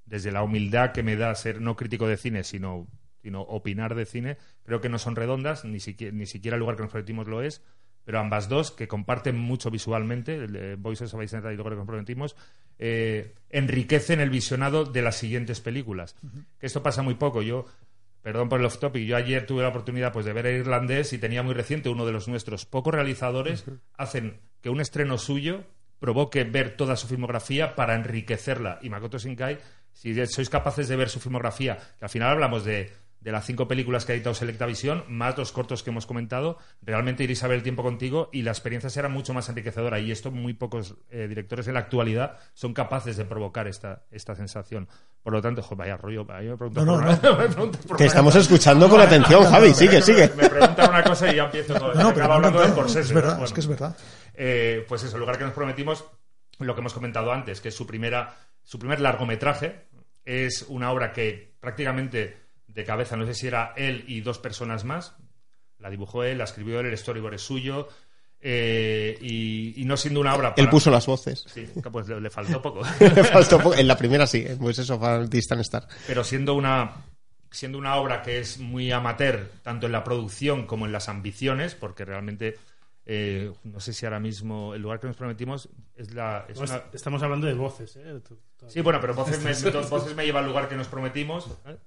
[0.06, 2.88] desde la humildad que me da ser no crítico de cine, sino,
[3.22, 6.76] sino opinar de cine, creo que no son redondas, ni siquiera, ni siquiera el lugar
[6.76, 7.62] que nos prometimos lo es,
[8.06, 11.78] pero ambas dos, que comparten mucho visualmente, el de Voices of Iceland y lugar que
[11.78, 12.36] nos prometimos,
[12.80, 16.16] eh, enriquecen el visionado de las siguientes películas.
[16.60, 17.42] Que esto pasa muy poco.
[17.42, 17.66] Yo,
[18.22, 21.14] perdón por el off topic, yo ayer tuve la oportunidad pues, de ver el irlandés
[21.14, 25.64] y tenía muy reciente uno de los nuestros pocos realizadores, hacen que un estreno suyo
[26.00, 28.80] provoque ver toda su filmografía para enriquecerla.
[28.82, 29.60] Y Makoto Shinkai,
[29.94, 32.92] si sois capaces de ver su filmografía, que al final hablamos de,
[33.24, 36.58] de las cinco películas que ha editado Selecta Visión, más los cortos que hemos comentado,
[36.82, 39.98] realmente iréis a ver el tiempo contigo y la experiencia será mucho más enriquecedora.
[40.00, 44.36] Y esto muy pocos eh, directores en la actualidad son capaces de provocar esta, esta
[44.36, 44.90] sensación.
[45.24, 48.90] Por lo tanto, jo, vaya rollo, ahí me preguntas No, no, por Te estamos escuchando
[48.90, 49.74] con atención, Javi.
[49.74, 50.30] Sigue, sigue.
[50.36, 52.74] Me preguntan una cosa y ya empiezo con, No, no, pero hablando no, de no,
[52.74, 53.46] Scorsese, es verdad, Bueno.
[53.46, 53.98] es que es verdad.
[54.34, 56.04] Eh, pues eso, el lugar que nos prometimos,
[56.60, 59.86] lo que hemos comentado antes, que es su primera, su primer largometraje,
[60.26, 62.43] es una obra que prácticamente
[62.74, 65.16] de cabeza, no sé si era él y dos personas más,
[65.80, 67.88] la dibujó él, la escribió él, el storyboard es suyo,
[68.42, 71.46] eh, y, y no siendo una obra Él puso las voces.
[71.48, 72.82] Sí, pues le, le faltó poco.
[73.00, 73.76] Le faltó poco.
[73.76, 75.88] En la primera sí, pues eso, para Distant Star.
[76.08, 76.92] pero siendo una
[77.52, 81.76] siendo una obra que es muy amateur tanto en la producción como en las ambiciones
[81.76, 82.58] porque realmente
[83.06, 86.64] eh, no sé si ahora mismo el lugar que nos prometimos es la es No,
[86.64, 88.20] una- est- Estamos hablando de voces, ¿eh?
[88.28, 91.78] Tú- sí bueno pero voces me, voces me lleva al lugar que nos prometimos ¿eh?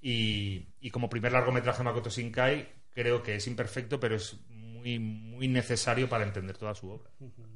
[0.00, 4.98] Y, y como primer largometraje de Makoto Shinkai creo que es imperfecto pero es muy
[4.98, 7.10] muy necesario para entender toda su obra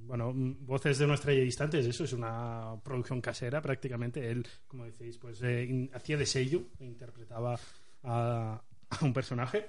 [0.07, 4.31] Bueno, mm, Voces de nuestra estrella distante, es eso, es una producción casera prácticamente.
[4.31, 7.59] Él, como decís, pues eh, hacía de sello, interpretaba
[8.03, 9.67] a, a un personaje.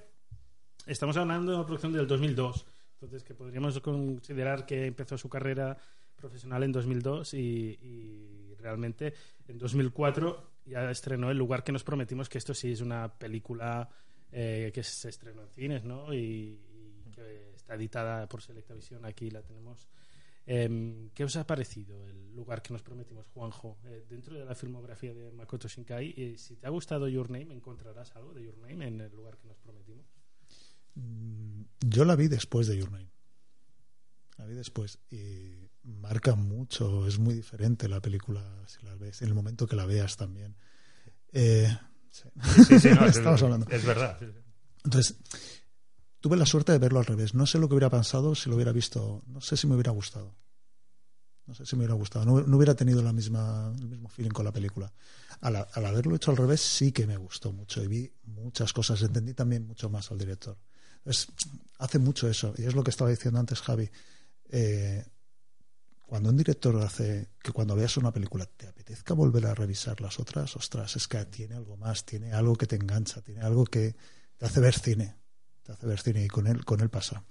[0.85, 5.77] Estamos hablando de una producción del 2002, entonces que podríamos considerar que empezó su carrera
[6.15, 9.13] profesional en 2002 y, y realmente
[9.47, 13.89] en 2004 ya estrenó El lugar que nos prometimos, que esto sí es una película
[14.31, 16.13] eh, que se estrenó en cines, ¿no?
[16.13, 16.59] Y,
[17.13, 19.87] que está editada por Selecta Visión, aquí la tenemos.
[20.45, 23.79] Em, ¿Qué os ha parecido el lugar que nos prometimos, Juanjo?
[23.85, 27.53] Eh, dentro de la filmografía de Makoto Shinkai, eh, si te ha gustado Your Name,
[27.53, 30.05] ¿encontrarás algo de Your Name en el lugar que nos prometimos?
[30.95, 33.09] Mm, Yo la vi después de Your Name.
[34.37, 39.29] La vi después y marca mucho, es muy diferente la película si la ves, en
[39.29, 40.55] el momento que la veas también.
[41.31, 41.67] Eh,
[42.11, 42.29] sí.
[42.67, 43.67] sí, sí, no, es, Estamos hablando.
[43.69, 44.17] es verdad.
[44.83, 45.17] Entonces,
[46.19, 47.33] tuve la suerte de verlo al revés.
[47.33, 49.23] No sé lo que hubiera pasado si lo hubiera visto.
[49.27, 50.35] No sé si me hubiera gustado.
[51.47, 52.25] No sé si me hubiera gustado.
[52.25, 54.91] No, no hubiera tenido la misma, el mismo feeling con la película.
[55.41, 59.01] Al, al haberlo hecho al revés, sí que me gustó mucho y vi muchas cosas.
[59.01, 60.57] Entendí también mucho más al director.
[60.97, 61.27] Entonces,
[61.77, 62.53] hace mucho eso.
[62.57, 63.89] Y es lo que estaba diciendo antes, Javi.
[64.49, 65.05] Eh,
[66.05, 70.19] cuando un director hace que cuando veas una película te apetezca volver a revisar las
[70.19, 73.95] otras, ostras, es que tiene algo más, tiene algo que te engancha, tiene algo que
[74.37, 75.15] te hace ver cine,
[75.63, 77.23] te hace ver cine y con él, con él pasa.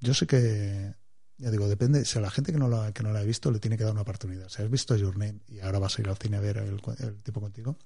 [0.00, 0.94] Yo sé que,
[1.38, 3.50] ya digo, depende, si a la gente que no la, que no la ha visto
[3.50, 4.48] le tiene que dar una oportunidad.
[4.48, 6.80] Si has visto Your Name y ahora vas a ir al cine a ver el,
[6.98, 7.78] el tipo contigo,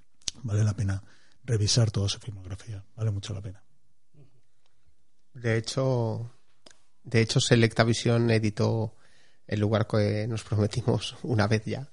[0.43, 1.03] vale la pena
[1.45, 3.63] revisar toda su filmografía, vale mucho la pena.
[5.35, 6.31] De hecho,
[7.07, 8.96] de hecho, Selecta Visión editó
[9.47, 11.89] el lugar que nos prometimos una vez ya,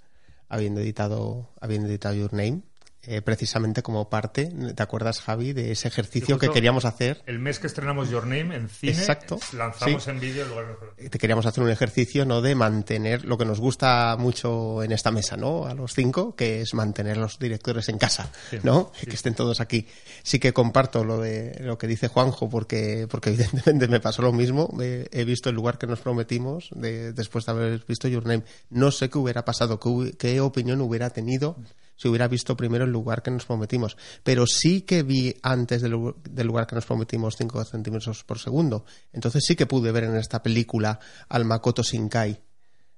[0.50, 2.62] habiendo editado, habiendo editado Your Name,
[3.06, 7.22] eh, precisamente como parte, ¿te acuerdas, Javi, de ese ejercicio que queríamos hacer?
[7.26, 10.10] el mes que estrenamos Your Name en cine Exacto, lanzamos sí.
[10.10, 11.12] en vídeo el lugar nos prometimos.
[11.12, 12.42] Te queríamos hacer un ejercicio, ¿no?
[12.42, 15.66] De mantener lo que nos gusta mucho en esta mesa, ¿no?
[15.66, 18.92] A los cinco, que es mantener a los directores en casa, Sí, ¿no?
[19.00, 19.06] sí.
[19.08, 19.88] Que estén todos aquí.
[20.24, 24.32] Sí que comparto lo de lo que dice Juanjo, porque, porque evidentemente me pasó lo
[24.32, 24.74] mismo.
[24.82, 28.44] He, he visto el lugar que nos prometimos de- después de haber visto Your Name.
[28.70, 31.58] No sé qué hubiera pasado, qué, qué opinión hubiera tenido
[31.96, 33.98] si hubiera visto primero el lugar que nos prometimos.
[34.24, 38.40] Pero sí que vi antes del, lu- del lugar que nos prometimos 5 centímetros por
[38.40, 38.86] segundo.
[39.12, 42.42] Entonces sí que pude ver en esta película al Makoto Shinkai,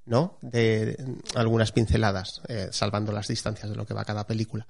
[0.06, 0.38] ¿no?
[0.42, 4.68] De, de algunas pinceladas, eh, salvando las distancias de lo que va cada película.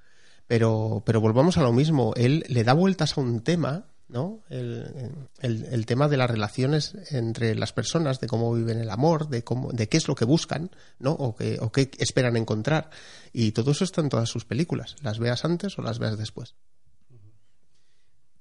[0.47, 2.13] Pero, pero volvamos a lo mismo.
[2.15, 4.43] Él le da vueltas a un tema, ¿no?
[4.49, 9.29] El, el- el tema de las relaciones entre las personas, de cómo viven el amor,
[9.29, 11.11] de cómo, de qué es lo que buscan, ¿no?
[11.13, 12.89] O, qué- o qué esperan encontrar.
[13.33, 14.95] Y todo eso está en todas sus películas.
[15.01, 16.55] Las veas antes o las veas después.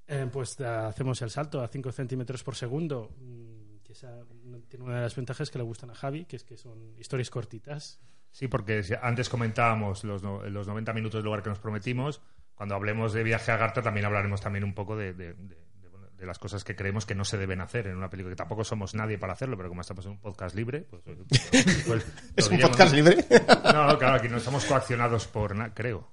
[0.07, 3.09] Eh, pues da- hacemos el salto a 5 centímetros por segundo.
[3.19, 4.23] mm, que esa
[4.67, 7.29] tiene una de las ventajas que le gustan a Javi, que es que son historias
[7.29, 7.99] cortitas.
[8.31, 12.19] Sí, porque antes comentábamos los, no- los 90 minutos del lugar que nos prometimos.
[12.55, 15.89] Cuando hablemos de viaje a Garta también hablaremos también un poco de, de- de- de,
[15.89, 18.37] bueno, de las cosas que creemos que no se deben hacer en una película, que
[18.37, 21.01] tampoco somos nadie para hacerlo, pero como estamos en un podcast libre, pues...
[21.05, 22.69] pues ¿Es lo un diremos.
[22.69, 23.17] podcast libre?
[23.73, 26.09] No, claro, aquí no estamos coaccionados por nada, creo.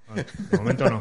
[0.51, 1.01] De momento no.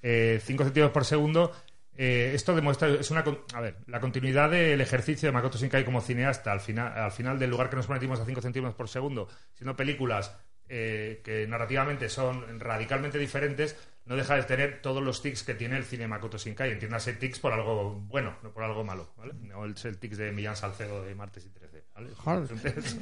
[0.00, 1.52] 5 centímetros por segundo.
[1.96, 6.00] eh, esto demuestra, es una, a ver, la continuidad del ejercicio de Makoto Shinkai como
[6.00, 9.28] cineasta al final, al final del lugar que nos prometimos a 5 centímetros por segundo,
[9.54, 10.36] siendo películas
[10.68, 15.76] eh, que narrativamente son radicalmente diferentes, no deja de tener todos los tics que tiene
[15.76, 16.70] el cine Makoto Shinkai.
[16.72, 19.12] Entiéndase tics por algo bueno, no por algo malo.
[19.16, 19.32] ¿vale?
[19.40, 21.84] No es el tics de Millán Salcedo de Martes y 13.
[21.94, 22.08] ¿vale?
[22.76, 22.96] Es,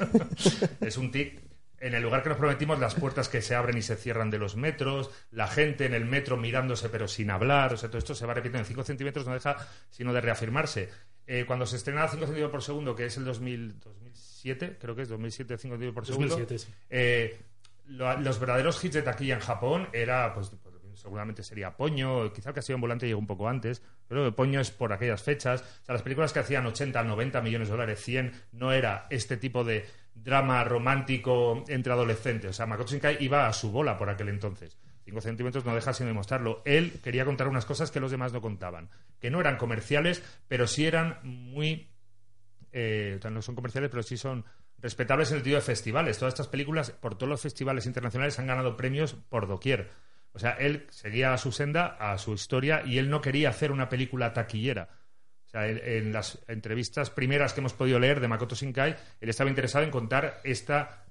[0.81, 1.41] es un tic
[1.79, 4.37] en el lugar que nos prometimos, las puertas que se abren y se cierran de
[4.37, 8.15] los metros, la gente en el metro mirándose pero sin hablar, o sea, todo esto
[8.15, 9.57] se va repitiendo en 5 centímetros, no deja
[9.89, 10.91] sino de reafirmarse.
[11.27, 14.95] Eh, cuando se estrena a 5 centímetros por segundo, que es el 2000 2007, creo
[14.95, 16.75] que es 2007, 5 centímetros por segundo, 2007, sí.
[16.91, 17.39] eh,
[17.87, 20.70] lo- los verdaderos hits de taquilla en Japón era, pues, pues,
[21.01, 24.93] seguramente sería Poño, quizá el Castillo Ambulante llegó un poco antes, pero Poño es por
[24.93, 25.63] aquellas fechas.
[25.83, 29.37] O sea, las películas que hacían 80, 90 millones de dólares, 100, no era este
[29.37, 32.51] tipo de drama romántico entre adolescentes.
[32.51, 34.79] O sea, Makoto Shinkai iba a su bola por aquel entonces.
[35.05, 36.63] 5 centímetros no deja sino demostrarlo.
[36.65, 40.67] Él quería contar unas cosas que los demás no contaban, que no eran comerciales, pero
[40.67, 41.91] sí eran muy
[42.73, 44.45] eh, no son comerciales, pero sí son
[44.79, 46.19] respetables en el sentido de festivales.
[46.19, 49.91] Todas estas películas, por todos los festivales internacionales, han ganado premios por doquier.
[50.33, 53.73] O sea, él seguía a su senda, a su historia, y él no quería hacer
[53.73, 54.89] una película taquillera.
[55.47, 59.29] O sea, él- en las entrevistas primeras que hemos podido leer de Makoto Shinkai, él
[59.29, 61.05] estaba interesado en contar esta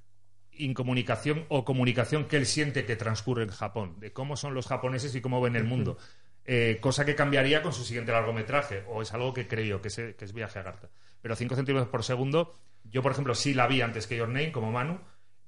[0.53, 5.15] incomunicación o comunicación que él siente que transcurre en Japón, de cómo son los japoneses
[5.15, 5.97] y cómo ven el mundo.
[6.45, 10.15] Eh, cosa que cambiaría con su siguiente largometraje, o es algo que creo que, se-
[10.15, 10.89] que es Viaje a Garta.
[11.21, 14.51] Pero 5 centímetros por segundo, yo por ejemplo sí la vi antes que Your Name,
[14.51, 14.99] como Manu,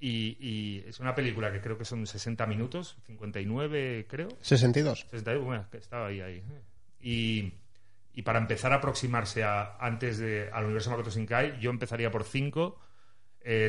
[0.02, 5.06] y, y es una película que creo que son 60 minutos, 59 creo, 62.
[5.12, 6.44] 61, bueno, que estaba ahí, ahí.
[7.00, 7.54] Y,
[8.14, 12.24] y para empezar a aproximarse a, antes de, al universo Makoto Shinkai, yo empezaría por
[12.24, 12.80] 5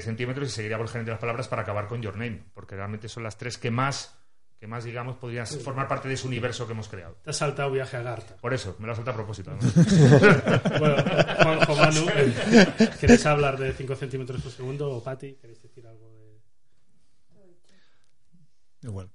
[0.00, 2.76] centímetros y seguiría por el gerente de las palabras para acabar con Your Name, porque
[2.76, 4.18] realmente son las tres que más,
[4.58, 7.16] que más digamos, podrían formar parte de ese universo que hemos creado.
[7.22, 8.36] Te has saltado viaje a Garta.
[8.36, 9.50] Por eso, me lo salta a propósito.
[9.50, 9.58] ¿no?
[10.78, 10.96] Bueno,
[11.42, 14.90] Juanjo Manu, eh, ¿queréis hablar de 5 centímetros por segundo?
[14.90, 16.21] O Pati, ¿queréis decir algo de...?
[18.82, 19.10] Igual.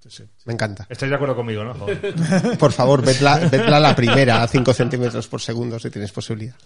[0.00, 0.24] Sí, sí.
[0.44, 0.86] Me encanta.
[0.90, 1.74] Estáis de acuerdo conmigo, ¿no?
[1.74, 2.58] Joder.
[2.58, 6.56] Por favor, vedla, vedla la primera a 5 centímetros por segundo si tienes posibilidad.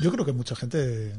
[0.00, 1.12] Yo creo que mucha gente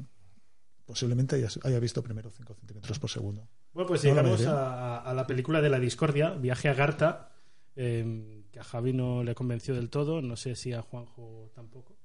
[0.85, 3.47] posiblemente haya, visto primero 5 centímetros por segundo.
[3.71, 7.31] Bueno, pues llegamos a, a la película de la discordia, Viaje a Garta,
[7.75, 11.95] eh, que a Javi no le convenció del todo, no sé si a Juanjo tampoco.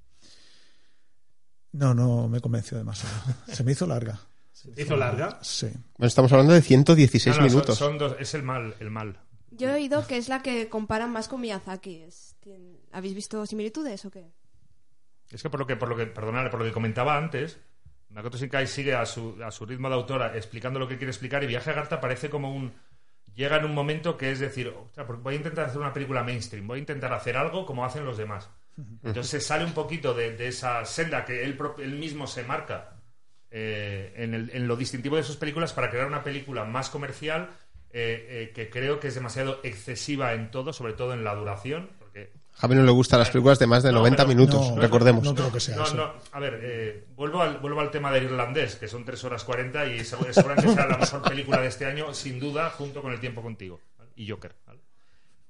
[1.72, 3.14] No, no me convenció demasiado.
[3.48, 4.18] Se me hizo larga.
[4.57, 5.38] ¿Se te hizo larga?
[5.42, 5.66] Sí.
[5.99, 7.79] Bueno, estamos hablando de 116 No, no, son- minutos.
[7.79, 9.21] son dos- es el mal, el mal.
[9.51, 11.97] Yo he oído que es la que comparan más con Miyazaki.
[12.03, 12.37] Es-
[12.90, 14.31] ¿Habéis visto similitudes o qué?
[15.31, 17.59] Es que por lo que, por lo que, perdonad, por lo que comentaba antes,
[18.09, 21.45] Makoto Shinkai sigue a su, a su ritmo de autora explicando lo que quiere explicar
[21.45, 22.73] y Viaje a Garta parece como un...
[23.35, 26.23] Llega en un momento que es decir, "Ostras, pues voy a intentar hacer una película
[26.23, 28.49] mainstream, voy a intentar hacer algo como hacen los demás.
[29.03, 31.59] Entonces se sale un poquito de, de esa senda que él
[31.99, 32.95] mismo se marca
[33.59, 37.49] eh, en, el- en lo distintivo de sus películas para crear una película más comercial
[37.90, 41.88] eh, eh, que creo que es demasiado excesiva en todo, sobre todo en la duración,
[41.99, 44.81] porque Javi no le gustan las películas de más de No, 90 pero- minutos, no,
[44.83, 45.25] recordemos.
[45.25, 45.95] no creo que sea no, eso.
[45.97, 49.45] no, a ver, eh, vuelvo, al, vuelvo al tema del irlandés, que son 3 horas
[49.45, 53.21] 40 y seguramente será la mejor película de este año, sin duda, junto con El
[53.21, 54.11] tiempo contigo ¿vale?
[54.16, 54.55] y Joker.
[54.66, 54.81] ¿vale?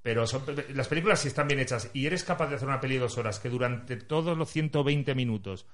[0.02, 0.42] Pero son
[0.74, 3.18] las películas, si están bien hechas y eres capaz de hacer una peli de dos
[3.18, 5.66] horas que durante todos los 120 minutos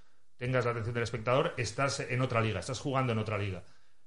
[0.43, 3.63] tengas la atención del espectador, estás en otra liga, estás jugando en otra liga.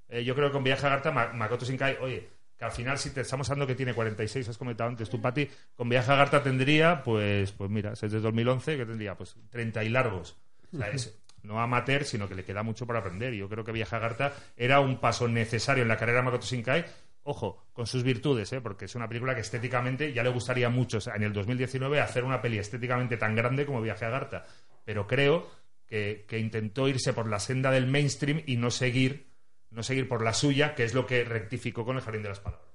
[0.06, 2.98] Eh, yo creo que con Viaje a Garta, Ma- Makoto Shinkai, oye, que al final,
[2.98, 6.16] si te estamos hablando que tiene 46, has comentado antes tú, Pati, con Viaje a
[6.16, 10.36] Garta tendría, pues, pues mira, es desde 2011, que tendría, pues, 30 y largos.
[10.74, 13.32] O sea, es no amateur, sino que le queda mucho por aprender.
[13.32, 16.44] Yo creo que Viaje a Garta era un paso necesario en la carrera de Makoto
[16.44, 16.84] Shinkai,
[17.22, 18.60] ojo, con sus virtudes, ¿eh?
[18.60, 22.00] porque es una película que estéticamente ya le gustaría mucho o sea, en el 2019
[22.00, 24.44] hacer una peli estéticamente tan grande como Viaje a Garta.
[24.84, 25.48] Pero creo
[25.86, 29.26] que, que intentó irse por la senda del mainstream y no seguir,
[29.70, 32.40] no seguir por la suya, que es lo que rectificó con el Jardín de las
[32.40, 32.68] Palabras.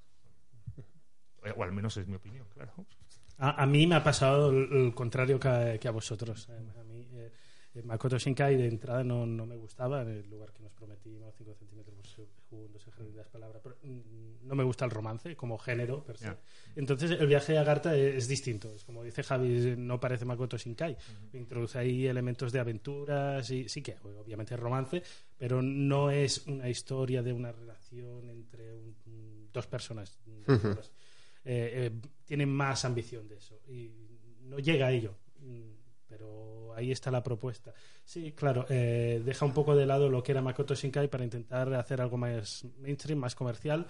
[1.44, 2.72] Eh, O al menos es mi opinión, claro.
[3.38, 6.48] A, a mí me ha pasado el, contrario que a, que a vosotros.
[6.50, 7.32] Eh, a mí, eh,
[7.74, 11.34] Eh, Makoto Shinkai de entrada no, no me gustaba, en el lugar que nos prometimos,
[11.38, 11.96] 5 centímetros
[12.52, 15.58] por segundo, ese jardín de las palabras, pero mm, no me gusta el romance como
[15.58, 16.28] género per se.
[16.76, 20.58] Entonces el viaje a Agartha es, es distinto, es como dice Javi, no parece Makoto
[20.58, 20.98] Shinkai,
[21.34, 25.02] introduce ahí elementos de aventuras y sí que obviamente es romance,
[25.38, 30.20] pero no es una historia de una relación entre un- dos personas.
[31.44, 31.92] Eh, eh,
[32.26, 33.92] tiene más ambición de eso y
[34.44, 35.16] no llega a ello.
[36.22, 37.74] Pero ahí está la propuesta.
[38.04, 41.74] Sí, claro, eh, deja un poco de lado lo que era Makoto Shinkai para intentar
[41.74, 43.88] hacer algo más mainstream, más comercial.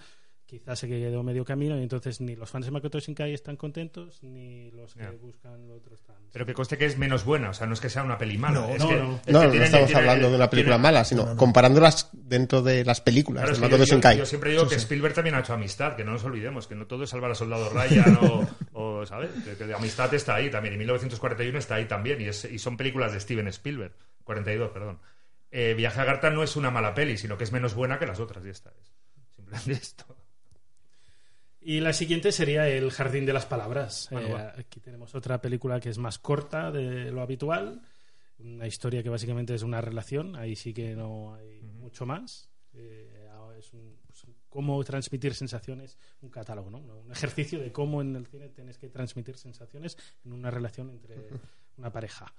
[0.52, 4.22] Quizás se quedó medio camino y entonces ni los fans de Makoto Shinkai están contentos
[4.22, 6.16] ni los que buscan lo otro están.
[6.30, 8.36] Pero que conste que es menos buena, o sea, no es que sea una peli
[8.36, 8.60] mala.
[8.60, 9.14] No, es no, que, no.
[9.14, 11.30] es que No, no tiene- estamos tiene- hablando de una película tiene- mala, sino no,
[11.30, 11.36] no.
[11.38, 14.18] comparándolas dentro de las películas Claro, de Makoto yo, yo- Shinkai.
[14.18, 16.86] yo siempre digo que Spielberg también ha hecho amistad, que no nos olvidemos, que no
[16.86, 19.30] todo es salvar a Soldado Ryan o, o, ¿sabes?
[19.46, 22.58] Que, que de amistad está ahí también, y 1941 está ahí también, y, es- y
[22.58, 23.94] son películas de Steven Spielberg,
[24.24, 24.98] 42, perdón.
[25.50, 28.06] Eh, Viaje a Garta no es una mala peli, sino que es menos buena que
[28.06, 28.92] las otras, y esta es.
[29.34, 30.04] Simplemente esto.
[31.64, 34.08] Y la siguiente sería El Jardín de las Palabras.
[34.10, 37.82] Bueno, Eh, aquí tenemos otra película que es más corta de lo habitual.
[38.38, 40.34] Una historia que básicamente es una relación.
[40.36, 42.48] Ahí sí que no hay mucho más.
[42.74, 43.22] Eh,
[43.62, 46.78] es un, pues, cómo transmitir sensaciones, un catálogo, ¿no?
[46.78, 51.16] Un ejercicio de cómo en el cine tienes que transmitir sensaciones en una relación entre
[51.76, 52.32] una pareja.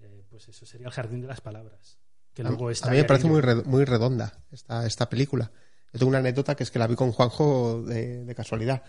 [0.00, 1.98] Eh, pues eso sería El Jardín de las Palabras.
[2.32, 5.52] Que A, luego a está mí me parece muy, muy redonda esta, esta película.
[5.94, 8.82] Yo tengo una anécdota que es que la vi con Juanjo de, de casualidad.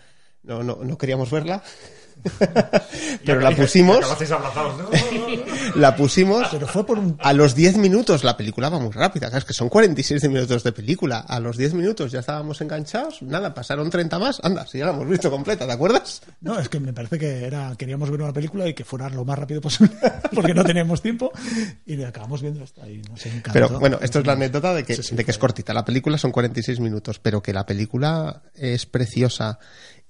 [0.46, 1.62] No, no, no queríamos verla,
[3.24, 3.98] pero la pusimos,
[5.76, 6.48] la pusimos.
[6.50, 7.16] Pero fue por un...
[7.20, 9.44] A los 10 minutos la película va muy rápida, ¿sabes?
[9.44, 11.20] Que son 46 minutos de película.
[11.20, 13.22] A los 10 minutos ya estábamos enganchados.
[13.22, 14.40] Nada, pasaron 30 más.
[14.42, 16.22] Anda, si ya la hemos visto completa, ¿te acuerdas?
[16.40, 19.24] No, es que me parece que era queríamos ver una película y que fuera lo
[19.24, 19.94] más rápido posible
[20.34, 21.30] porque no teníamos tiempo
[21.84, 23.02] y le acabamos viendo hasta ahí.
[23.08, 23.22] Nos.
[23.52, 25.72] Pero bueno, esto es la anécdota de que, Sí, sí, de que es cortita.
[25.74, 29.58] La película son 46 minutos, pero que la película es preciosa,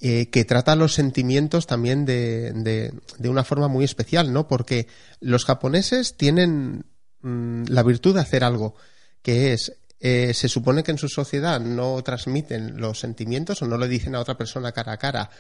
[0.01, 4.47] eh, que trata los sentimientos también de, de, de una forma muy especial, ¿no?
[4.47, 4.89] Porque
[5.21, 6.85] los japoneses tienen
[7.23, 8.75] mm, la virtud de hacer algo,
[9.23, 13.79] que es, eh, se supone que en su sociedad no transmiten los sentimientos o no
[13.79, 15.31] le dicen a otra persona cara a cara,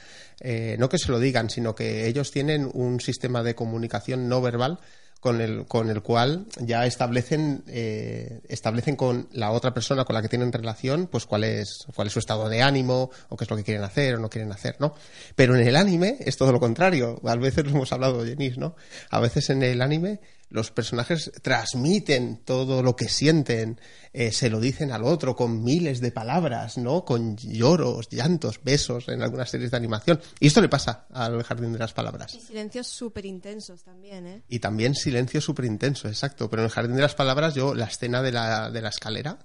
[0.40, 4.40] eh, no que se lo digan, sino que ellos tienen un sistema de comunicación no
[4.40, 4.80] verbal
[5.20, 10.22] con el, con el cual ya establecen, eh, establecen con la otra persona con la
[10.22, 13.50] que tienen relación, pues cuál es, cuál es su estado de ánimo, o qué es
[13.50, 14.94] lo que quieren hacer o no quieren hacer, ¿no?
[15.34, 17.20] Pero en el anime es todo lo contrario.
[17.24, 18.76] A veces lo hemos hablado, Jenis, ¿no?
[19.10, 23.80] A veces en el anime los personajes transmiten todo lo que sienten,
[24.12, 27.05] eh, se lo dicen al otro con miles de palabras, ¿no?
[27.05, 30.20] Con lloros, llantos, besos en algunas series de animación.
[30.38, 32.34] Y esto le pasa al Jardín de las Palabras.
[32.34, 34.42] Y silencios súper intensos también, ¿eh?
[34.49, 36.49] Y también silencio súper intenso, exacto.
[36.49, 39.38] Pero en el Jardín de las Palabras, yo, la escena de la, de la escalera,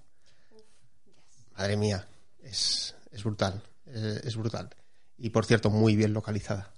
[1.58, 2.08] madre mía,
[2.44, 4.70] es, es brutal, eh, es brutal.
[5.18, 6.74] Y por cierto, muy bien localizada.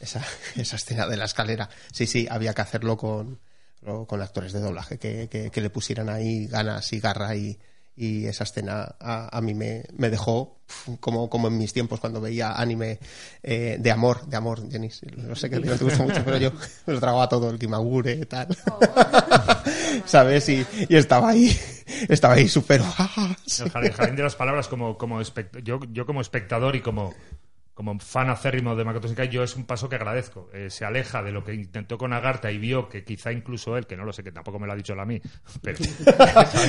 [0.00, 0.24] Esa,
[0.56, 1.68] esa escena de la escalera.
[1.92, 3.38] Sí, sí, había que hacerlo con,
[4.06, 7.58] con actores de doblaje, que, que, que le pusieran ahí ganas y garra y,
[7.96, 10.58] y esa escena a, a mí me, me dejó
[11.00, 12.98] como, como en mis tiempos cuando veía anime
[13.42, 14.88] eh, de amor, de amor, Jenny.
[15.16, 16.52] No sé que a ti no te gusta mucho, pero yo
[16.86, 18.48] me lo tragaba todo, el Kimagure y tal.
[20.06, 20.48] ¿Sabes?
[20.48, 21.56] Y, y estaba ahí,
[22.08, 22.80] estaba ahí súper...
[23.60, 27.12] El jardín, jardín de las palabras como, como espect- yo, yo como espectador y como,
[27.80, 30.50] como fan acérrimo de Makoto Shinkai, yo es un paso que agradezco.
[30.52, 33.86] Eh, se aleja de lo que intentó con Agartha y vio que quizá incluso él,
[33.86, 35.18] que no lo sé, que tampoco me lo ha dicho él a mí,
[35.62, 35.78] pero,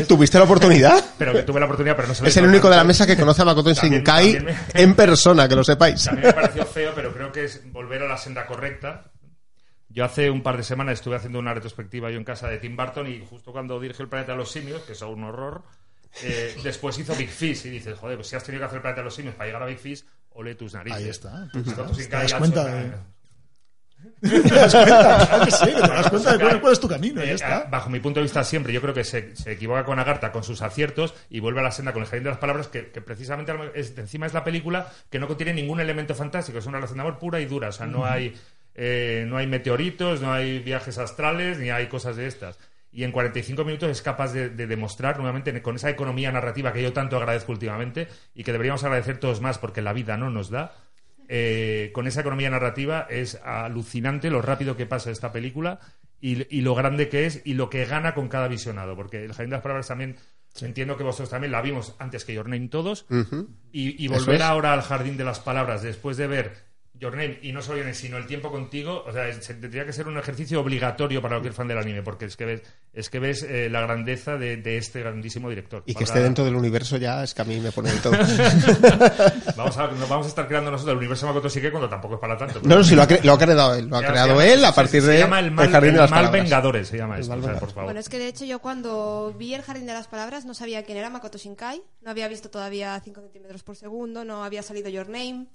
[0.07, 1.03] ¿Tuviste la oportunidad?
[1.17, 3.05] pero que tuve la oportunidad, pero no se lo Es el único de la mesa
[3.05, 6.01] que conoce a Makoto También- Shinkai también me- en persona, que lo sepáis.
[6.05, 9.11] También me pareció feo, pero creo que es volver a la senda correcta.
[9.89, 12.77] Yo hace un par de semanas estuve haciendo una retrospectiva yo en casa de Tim
[12.77, 15.63] Burton y justo cuando dirige El planeta de los simios, que es un horror,
[16.23, 18.81] eh, después hizo Big Fish y dices, joder, pues si has tenido que hacer El
[18.83, 20.99] planeta de los simios para llegar a Big Fish, ole tus narices.
[21.01, 21.47] Ahí está.
[21.53, 22.91] Makoto Te das cuenta de-
[24.21, 26.87] Te das cuenta, claro que sí, que te das cuenta de cuál, cuál es tu
[26.87, 27.63] camino, y ya Eh, está.
[27.69, 30.43] Bajo mi punto de vista, siempre yo creo que se, se equivoca con Agartha con
[30.43, 33.01] sus aciertos y vuelve a la senda con el jardín de las palabras, que, que
[33.01, 36.97] precisamente es- encima es la película que no contiene ningún elemento fantástico, es una relación
[36.97, 37.69] de amor pura y dura.
[37.69, 38.35] O sea, no hay,
[38.73, 42.57] eh, no hay meteoritos, no hay viajes astrales, ni hay cosas de estas.
[42.91, 46.81] Y en 45 minutos es capaz de, de demostrar nuevamente con esa economía narrativa que
[46.83, 50.49] yo tanto agradezco últimamente y que deberíamos agradecer todos más porque la vida no nos
[50.49, 50.73] da.
[51.29, 55.79] eh, con esa economía narrativa es alucinante lo rápido que pasa esta película
[56.19, 58.95] y, y lo grande que es y lo que gana con cada visionado.
[58.97, 60.17] Porque el Jardín de las Palabras también,
[60.61, 63.05] entiendo que vosotros también la vimos antes que Your Name todos.
[63.71, 64.41] Y, volver es.
[64.41, 66.70] ahora al Jardín de las Palabras después de ver
[67.01, 69.55] Your Name, y no solo Your Name, sino el tiempo contigo, o sea, es- se-
[69.55, 72.61] tendría que ser un ejercicio obligatorio para cualquier fan del anime, porque es que ves,
[72.93, 75.81] es que ves eh, la grandeza de, de este grandísimo director.
[75.87, 78.13] Y que esté dentro del universo ya es que a mí me pone de todo.
[79.57, 82.19] Vamos a, nos vamos a estar creando nosotros el universo Makoto Shige cuando tampoco es
[82.21, 82.61] para tanto.
[82.63, 83.87] No, no, si lo ha, lo ha creado él.
[83.87, 85.89] Lo ha Se creado llama- él a se- partir se de llama el mal, Jardín
[85.89, 86.43] el de las mal Palabras.
[86.43, 87.83] Vengadores, se llama esto, mal o sea, por favor.
[87.85, 90.83] Bueno, es que de hecho yo cuando vi el Jardín de las Palabras no sabía
[90.83, 94.89] quién era Makoto Shinkai, no había visto todavía 5 centímetros por segundo, no había salido
[94.89, 95.47] Your Name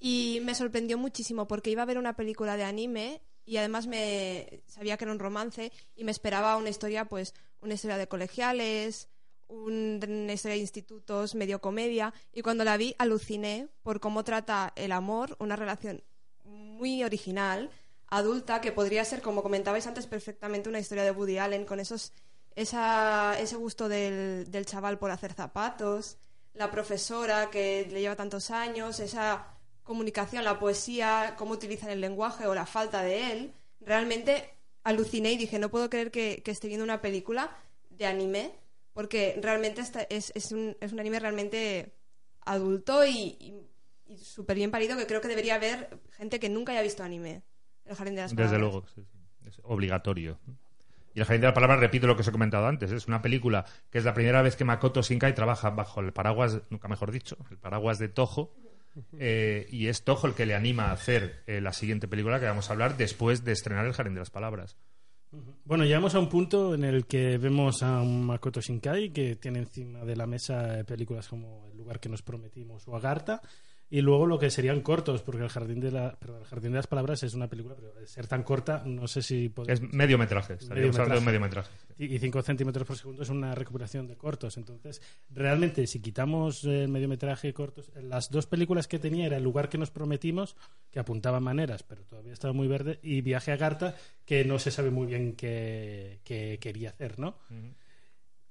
[0.00, 4.62] y me sorprendió muchísimo porque iba a ver una película de anime y además me
[4.66, 9.08] sabía que era un romance y me esperaba una historia, pues una historia de colegiales,
[9.48, 12.12] un- una historia de institutos, medio comedia.
[12.32, 16.04] Y cuando la vi aluciné por cómo trata el amor, una relación
[16.44, 17.70] muy original,
[18.08, 22.12] adulta, que podría ser, como comentabais antes, perfectamente una historia de Woody Allen, con esos,
[22.54, 26.18] esa, ese gusto del, del chaval por hacer zapatos,
[26.54, 29.46] la profesora que le lleva tantos años, esa
[29.88, 33.52] comunicación, la poesía, cómo utilizan el lenguaje o la falta de él.
[33.80, 34.48] Realmente
[34.84, 37.50] aluciné y dije, no puedo creer que, que esté viendo una película
[37.90, 38.52] de anime,
[38.92, 41.92] porque realmente esta- es, es, un, es un anime realmente
[42.42, 43.54] adulto y, y-
[44.06, 47.42] y súper bien parido que creo que debería haber gente que nunca haya visto anime.
[47.84, 48.60] El Jardín de las Desde Palabras.
[48.72, 49.48] luego, sí, sí.
[49.48, 50.38] es obligatorio.
[51.14, 53.20] Y el Jardín de las Palabras, repito lo que os he comentado antes, es una
[53.20, 57.10] película que es la primera vez que Makoto Shinkai trabaja bajo el paraguas, nunca mejor
[57.10, 58.54] dicho, el paraguas de Toho,
[59.18, 62.46] eh, y es Toho el que le anima a hacer eh, la siguiente película que
[62.46, 64.76] vamos a hablar después de estrenar el Jardín de las Palabras.
[65.64, 69.58] Bueno, llegamos a un punto en el que vemos a un Makoto Shinkai que tiene
[69.58, 73.42] encima de la mesa eh, películas como El lugar que nos prometimos o Agartha
[73.90, 76.76] y luego lo que serían cortos, porque el jardín de la, perdón, el jardín de
[76.76, 80.54] las palabras es una película, pero ser tan corta, no sé si podemos- Es mediometraje,
[80.54, 81.70] estaríamos hablando de un mediometraje.
[82.14, 84.56] y 5 centímetros por segundo es una recuperación de cortos.
[84.56, 89.26] Entonces, realmente, si quitamos eh, el mediometraje y cortos, eh, las dos películas que tenía
[89.26, 90.54] era El lugar que nos prometimos,
[90.90, 94.70] que apuntaba maneras, pero todavía estaba muy verde, y Viaje a Garta, que no se
[94.70, 97.36] sabe muy bien qué, qué quería hacer, ¿no?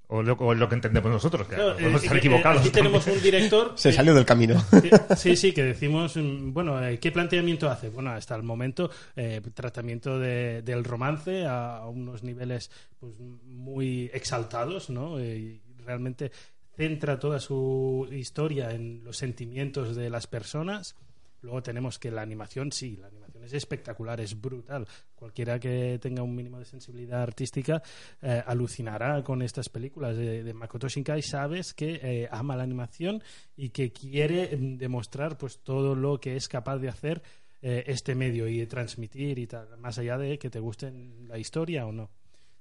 [0.10, 2.62] O lo, o lo que entendemos nosotros, que Claro, podemos eh, estar eh, equivocados.
[2.62, 3.74] Aquí tenemos un director.
[3.76, 4.56] Se que- salió del camino.
[4.82, 7.90] que- Sí, sí, que decimos, mm, bueno, eh, ¿qué planteamiento hace?
[7.90, 14.10] Bueno, hasta el momento, eh, tratamiento de- del romance a, a unos niveles pues, muy
[14.14, 15.20] exaltados, ¿no?
[15.22, 16.32] Y realmente
[16.78, 20.96] centra toda su historia en los sentimientos de las personas.
[21.42, 24.88] Luego tenemos que la animación, sí, la animación es espectacular, es brutal.
[25.16, 27.82] Cualquiera que tenga un mínimo de sensibilidad artística
[28.22, 31.22] eh, alucinará con estas películas de, de Makoto Shinkai.
[31.22, 33.22] Sabes que eh, ama la animación
[33.56, 37.22] y que quiere mm, demostrar pues todo lo que es capaz de hacer
[37.62, 40.92] eh, este medio y de transmitir y tal, más allá de que te guste
[41.28, 42.12] la historia o no.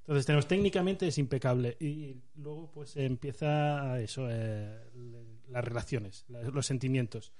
[0.00, 4.26] Entonces tenemos técnicamente es impecable y luego pues empieza eso,
[5.48, 7.32] las relaciones, la- los sentimientos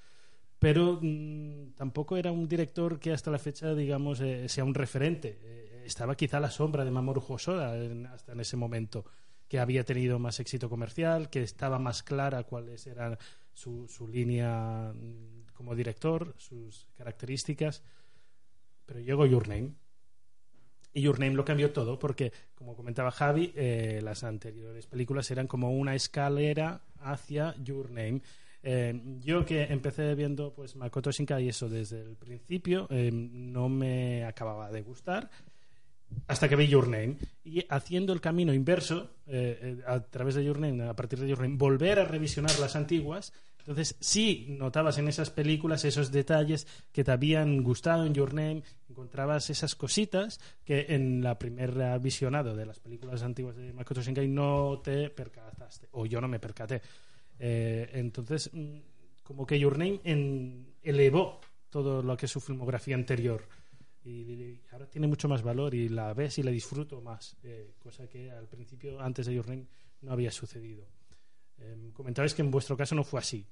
[0.59, 5.39] pero mm, tampoco era un director que hasta la fecha, digamos, eh, sea un referente.
[5.43, 9.05] Eh, estaba quizá a la sombra de Mamoru Hosoda en- hasta en ese momento,
[9.49, 13.17] que había tenido más éxito comercial, que estaba más clara cuáles eran
[13.53, 17.83] su, su línea mm, como director, sus características.
[18.87, 19.75] Pero llegó Your Name.
[20.93, 25.47] Y Your Name lo cambió todo porque, como comentaba Javi, eh, las anteriores películas eran
[25.47, 28.23] como una escalera hacia Your Name.
[28.69, 34.25] Eh, yo que empecé viendo pues Makoto Shinkai eso desde el principio eh, no me
[34.25, 35.31] acababa de gustar
[36.27, 37.17] hasta que vi Your Name.
[37.45, 41.29] Y haciendo el camino inverso eh, eh, a través de Your Name, a partir de
[41.29, 43.33] Your Name, volver a revisionar las antiguas
[43.67, 48.63] entonces sí notabas en esas películas esos detalles que te habían gustado en Your Name
[48.89, 54.29] encontrabas esas cositas que en la primera visionado de las películas antiguas de Makoto Shinkai
[54.29, 56.81] no te percataste o yo no me percaté
[57.39, 58.79] eh, entonces, mm,
[59.23, 63.43] como que Your Name en- elevó todo lo que es su filmografía anterior.
[64.05, 67.75] Y, y ahora tiene mucho más valor y la ves y la disfruto más, eh,
[67.83, 69.67] cosa que al principio, antes de Your Name,
[70.03, 70.87] no había sucedido.
[71.59, 73.45] Eh, comentabais que en vuestro caso no fue así.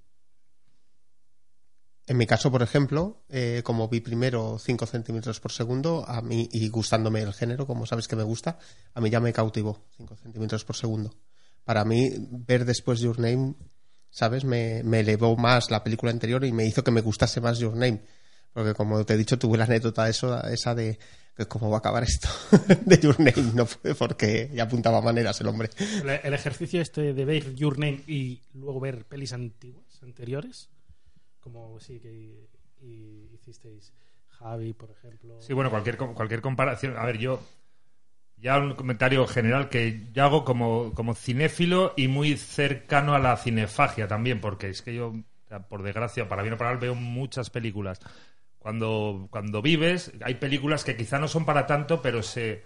[2.06, 6.48] En mi caso, por ejemplo, eh, como vi primero 5 centímetros por segundo, a mí,
[6.52, 8.58] y gustándome el género, como sabes que me gusta,
[8.92, 11.14] a mí ya me cautivó 5 centímetros por segundo.
[11.64, 12.10] Para mí,
[12.46, 13.54] ver después Your Name,
[14.14, 14.44] ¿sabes?
[14.44, 17.74] Me, me elevó más la película anterior y me hizo que me gustase más Your
[17.74, 18.00] Name.
[18.52, 20.96] Porque como te he dicho, tuve la anécdota eso, esa de
[21.36, 22.28] que cómo va a acabar esto
[22.86, 23.52] de Your Name.
[23.54, 25.68] No fue porque ya apuntaba maneras el hombre.
[25.78, 30.70] El, el ejercicio este de ver Your Name y luego ver pelis antiguas, anteriores,
[31.40, 32.48] como sí que
[32.80, 33.92] y hicisteis
[34.28, 35.42] Javi, por ejemplo.
[35.42, 36.96] Sí, bueno, cualquier, cualquier comparación.
[36.96, 37.40] A ver, yo.
[38.36, 43.36] Ya un comentario general que yo hago como, como cinéfilo y muy cercano a la
[43.36, 45.14] cinefagia también, porque es que yo,
[45.68, 48.00] por desgracia, para bien o para mal, veo muchas películas.
[48.58, 52.64] cuando, cuando vives, hay películas que quizá no son para tanto, pero se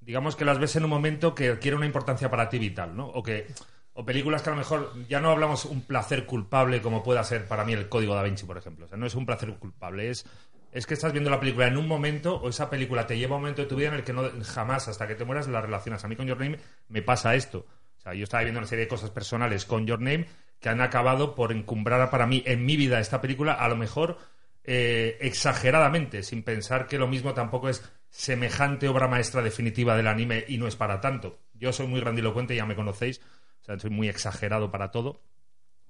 [0.00, 3.06] digamos que las ves en un momento que adquiere una importancia para ti vital, ¿no?
[3.06, 3.46] O que
[3.92, 7.46] o películas que a lo mejor ya no hablamos un placer culpable como pueda ser
[7.46, 8.86] para mí el Código da Vinci, por ejemplo.
[8.86, 10.24] O sea, no es un placer culpable, es
[10.72, 13.36] es que estás viendo la película en un momento o esa película te lleva a
[13.36, 15.60] un momento de tu vida en el que no jamás hasta que te mueras la
[15.60, 16.04] relacionas.
[16.04, 16.58] A mí con Your Name
[16.88, 17.66] me pasa esto.
[17.98, 20.26] O sea, yo estaba viendo una serie de cosas personales con Your Name
[20.60, 24.18] que han acabado por encumbrar para mí en mi vida esta película a lo mejor
[24.62, 30.44] eh, exageradamente, sin pensar que lo mismo tampoco es semejante obra maestra definitiva del anime
[30.46, 31.40] y no es para tanto.
[31.54, 33.20] Yo soy muy grandilocuente, ya me conocéis,
[33.62, 35.22] o sea, soy muy exagerado para todo,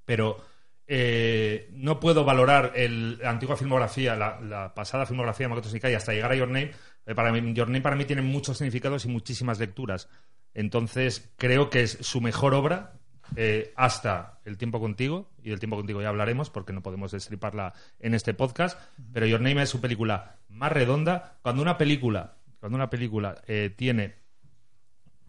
[0.05, 0.45] pero
[0.93, 6.13] eh, no puedo valorar el, la antigua filmografía, la, pasada filmografía de Makoto Shinkai hasta
[6.13, 6.73] llegar a Your Name.
[7.07, 10.09] Eh, Your Name para mí tiene muchos significados y muchísimas lecturas.
[10.53, 12.95] Entonces, creo que es su mejor obra
[13.37, 17.73] eh, hasta El tiempo contigo, y del tiempo contigo ya hablaremos porque no podemos destriparla
[18.01, 18.77] en este podcast,
[19.13, 21.37] pero Your Name es su película más redonda.
[21.43, 24.17] Cuando una película, cuando una película eh, tiene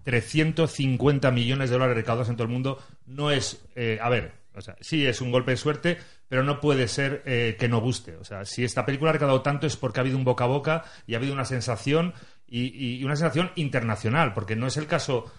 [0.05, 3.64] 350 millones de dólares recaudados en todo el mundo, no es,
[4.01, 5.97] a ver, o sea, sí es un golpe de suerte,
[6.28, 8.18] pero no puede ser que no guste.
[8.18, 10.47] O sea, si esta película ha recaudado tanto es porque ha habido un boca a
[10.47, 12.14] boca y ha habido una sensación
[12.47, 15.32] y, una sensación internacional, porque no es el caso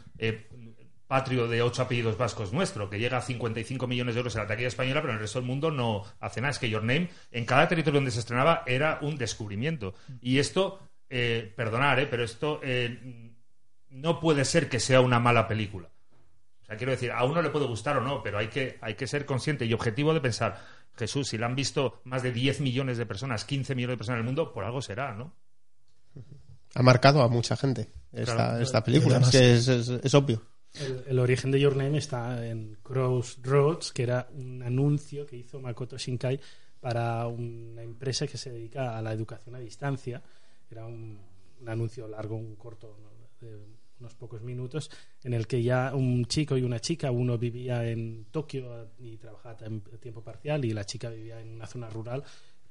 [1.13, 4.47] patrio de ocho apellidos vascos nuestro, que llega a 55 millones de euros en la
[4.47, 6.53] taquilla española, pero en el resto del mundo no hace nada.
[6.53, 9.93] Es que Your Name, en cada territorio donde se estrenaba, era un descubrimiento.
[10.23, 13.31] Y esto, eh, eh, pero esto eh,
[13.91, 15.91] no puede ser que sea una mala película.
[16.73, 19.07] Sea, quiero decir, a uno le puede gustar o no, pero hay que, hay que
[19.07, 20.59] ser consciente y objetivo de pensar,
[20.97, 24.16] Jesús, si la han visto más de 10 millones de personas, 15 millones de personas
[24.16, 25.35] en el mundo, por algo será, ¿no?
[26.75, 30.43] Ha marcado a mucha gente esta, esta película, es, que es, es obvio.
[31.07, 35.99] El, origen de Your Name está en Crossroads, que era un anuncio que hizo Makoto
[35.99, 36.41] Shinkai
[36.81, 40.23] para una empresa que se dedica a la educación a distancia.
[40.70, 41.20] Era un,
[41.66, 42.97] anuncio largo, un corto,
[43.41, 43.59] de
[44.03, 44.90] unos pocos minutos,
[45.22, 49.57] en el que ya un chico y una chica, uno vivía en Tokio y trabajaba
[49.62, 52.24] a tiempo parcial y la chica vivía en una zona rural,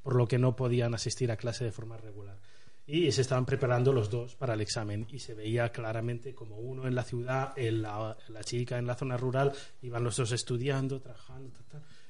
[0.04, 2.38] por lo que no podían asistir a clase de forma regular.
[2.86, 6.88] Y se estaban preparando los dos para el examen y se veía claramente como uno
[6.88, 11.60] en la ciudad, en la, chica en la zona rural, iban los dos estudiando, trabajando,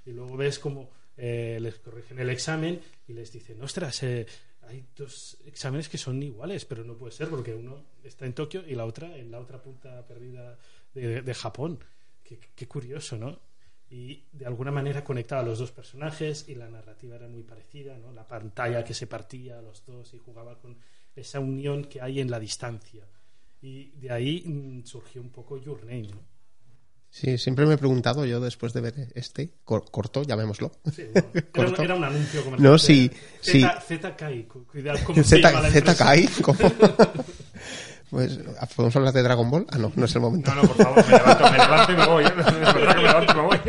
[0.05, 4.25] y luego ves como eh, les corrigen el examen y les dicen, ostras, eh,
[4.61, 8.63] hay dos exámenes que son iguales, pero no puede ser porque uno está en Tokio
[8.67, 10.57] y la otra en la otra punta perdida
[10.93, 11.79] de, Japón.
[12.23, 13.39] qué curioso, ¿no?
[13.91, 17.97] y de alguna manera conectaba a los dos personajes y la narrativa era muy parecida,
[17.97, 18.13] ¿no?
[18.13, 20.77] La pantalla que se partía a los dos y jugaba con
[21.13, 23.05] esa unión que hay en la distancia.
[23.61, 26.30] Y de ahí mm, surgió un poco Your Name, ¿no?
[27.11, 30.71] Sí, siempre me he preguntado yo después de ver este, corto, llamémoslo.
[30.95, 31.03] Sí,
[31.53, 32.71] Era, era, un anuncio comercial.
[32.71, 33.65] No, sí, sí.
[33.85, 36.59] ZKI, cuidado, ¿cómo se llama la ZKI, ¿cómo?
[38.09, 38.39] Pues,
[38.75, 39.67] ¿Podemos hablar de Dragon Ball?
[39.71, 40.55] Ah, no, no es el momento.
[40.55, 42.23] No, no, por favor, me levanto, me levanto y me voy.
[42.23, 42.33] ¿eh?
[42.35, 43.59] me levanto y me voy.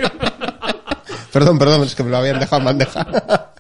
[1.32, 3.52] Perdón, perdón, es que me lo habían dejado en bandeja.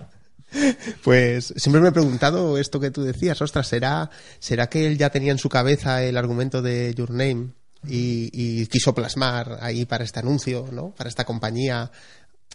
[1.02, 5.10] Pues siempre me he preguntado esto que tú decías, ostras, ¿será, ¿será que él ya
[5.10, 10.04] tenía en su cabeza el argumento de Your Name y, y quiso plasmar ahí para
[10.04, 10.94] este anuncio, ¿no?
[10.94, 11.90] Para esta compañía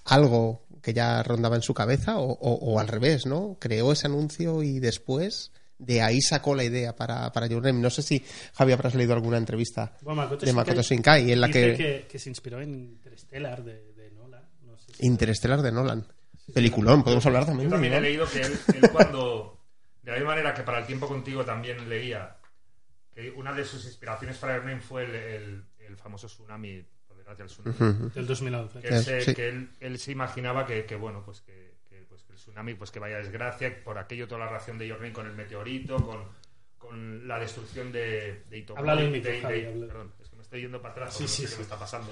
[0.06, 3.58] algo que ya rondaba en su cabeza o, o, o al revés, ¿no?
[3.60, 7.80] Creó ese anuncio y después de ahí sacó la idea para, para Your Name.
[7.80, 8.24] No sé si,
[8.54, 9.94] Javi, habrás leído alguna entrevista
[10.42, 12.08] de Makoto Shinkai en la que...
[12.10, 12.20] que...
[12.20, 14.44] se inspiró en Interstellar de, de Nolan.
[14.64, 16.08] No sé Interstellar de Nolan.
[16.54, 17.70] Peliculón, podemos hablar también.
[17.70, 19.60] Yo también he leído que él, él cuando...
[20.02, 22.38] De la misma manera que para el tiempo contigo también leía
[23.18, 27.18] que una de sus inspiraciones para Your Name fue el, el, el famoso tsunami, por
[27.18, 28.80] desgracia el tsunami, del 2011.
[28.80, 29.34] Que, él, sí.
[29.34, 31.68] que él, él, se imaginaba que, que bueno, pues que
[32.36, 35.98] tsunami, pues que vaya desgracia, por aquello toda la relación de Jordan con el meteorito,
[35.98, 36.26] con,
[36.78, 39.20] con la destrucción de, de Itomori.
[39.20, 42.12] perdón, es que me estoy yendo para atrás, sí, sí, me está pasando.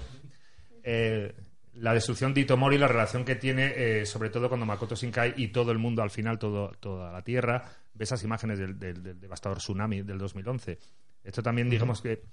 [0.81, 1.31] Eh,
[1.75, 5.49] la destrucción de Itomori, la relación que tiene, eh, sobre todo cuando Makoto Shinkai y
[5.49, 7.63] todo el mundo, al final, todo, toda la Tierra,
[7.95, 10.77] ve esas imágenes del, del, del devastador tsunami del 2011.
[11.23, 12.23] Esto también, digamos que,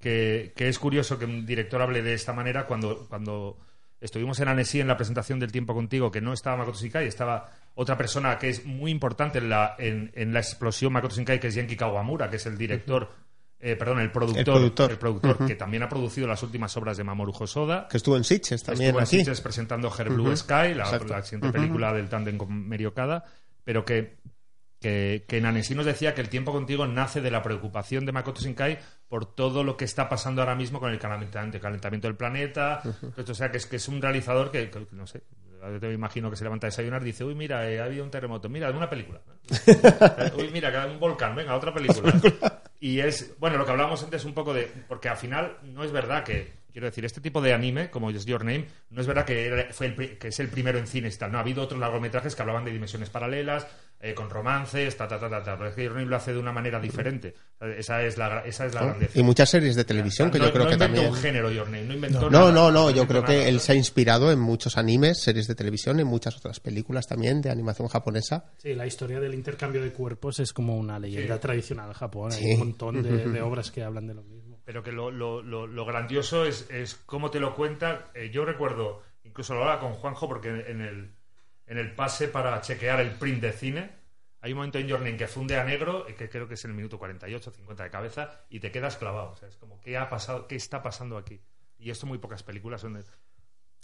[0.00, 3.58] que, que, es curioso que un director hable de esta manera cuando, cuando
[4.02, 7.52] Estuvimos en Annecy en la presentación del tiempo contigo, que no estaba Makoto Shinkai, estaba
[7.76, 11.46] otra persona que es muy importante en la, en, en la explosión Makoto Shinkai, que
[11.46, 13.08] es Genki Kawamura, que es el director,
[13.60, 17.32] eh, perdón, el productor, el productor, que también ha producido las últimas obras de Mamoru
[17.32, 17.86] Hosoda.
[17.88, 18.88] Que estuvo en Sitges también.
[18.88, 23.24] Estuvo en Sitges presentando Her Blue Sky, la, la, siguiente película del tándem con Meriokada,
[23.62, 24.16] pero que
[24.82, 28.42] que, que Nanesi nos decía que el tiempo contigo nace de la preocupación de Makoto
[28.42, 28.78] Shinkai
[29.08, 32.82] por todo lo que está pasando ahora mismo con el calentamiento, calentamiento del planeta.
[33.16, 35.22] O sea, que es, que es un realizador que, no sé,
[35.60, 38.04] Yo te imagino que se levanta a desayunar y dice, uy, mira, eh, ha habido
[38.04, 38.48] un terremoto.
[38.48, 39.20] Mira, de una película.
[40.36, 41.34] Uy, mira, que un volcán.
[41.34, 42.12] Venga, otra película.
[42.80, 44.70] y es, bueno, lo que hablábamos antes un poco de...
[44.88, 46.61] Porque al final no es verdad que...
[46.72, 49.72] Quiero decir, este tipo de anime, como es Your Name, no es verdad que, era-
[49.72, 51.30] fue el que es el primero en cines y tal.
[51.30, 53.66] No, ha habido otros largometrajes que hablaban de dimensiones paralelas,
[54.00, 55.56] eh, con romances, ta, ta, ta, ta, ta.
[55.56, 57.34] Pero es que Your Name lo hace de una manera diferente.
[57.78, 59.16] Esa es la, esa es la grandeza.
[59.18, 61.14] Y muchas series de televisión que no, yo creo no que inventó también...
[61.14, 62.52] un género Your Name, no inventó No, nada.
[62.52, 63.48] no, no, yo inventó creo que nada.
[63.48, 67.40] él se ha inspirado en muchos animes, series de televisión, en muchas otras películas también
[67.42, 68.46] de animación japonesa.
[68.58, 71.40] Sí, la historia del intercambio de cuerpos es como una leyenda Sí.
[71.40, 72.32] tradicional en Japón.
[72.32, 72.44] Sí.
[72.46, 74.41] Hay un montón de, de obras que hablan de lo mismo.
[74.64, 78.10] Pero que lo, lo, lo, lo grandioso es, es cómo te lo cuenta.
[78.14, 81.10] Eh, yo recuerdo, incluso lo hablaba con Juanjo, porque en el,
[81.66, 83.90] en el pase para chequear el print de cine,
[84.40, 86.64] hay un momento en Your Name que funde a negro, eh, que creo que es
[86.64, 89.30] en el minuto 48, 50 de cabeza, y te quedas clavado.
[89.32, 90.46] O sea, es como, ¿qué ha pasado?
[90.46, 91.40] ¿Qué está pasando aquí?
[91.78, 93.04] Y esto muy pocas películas son de-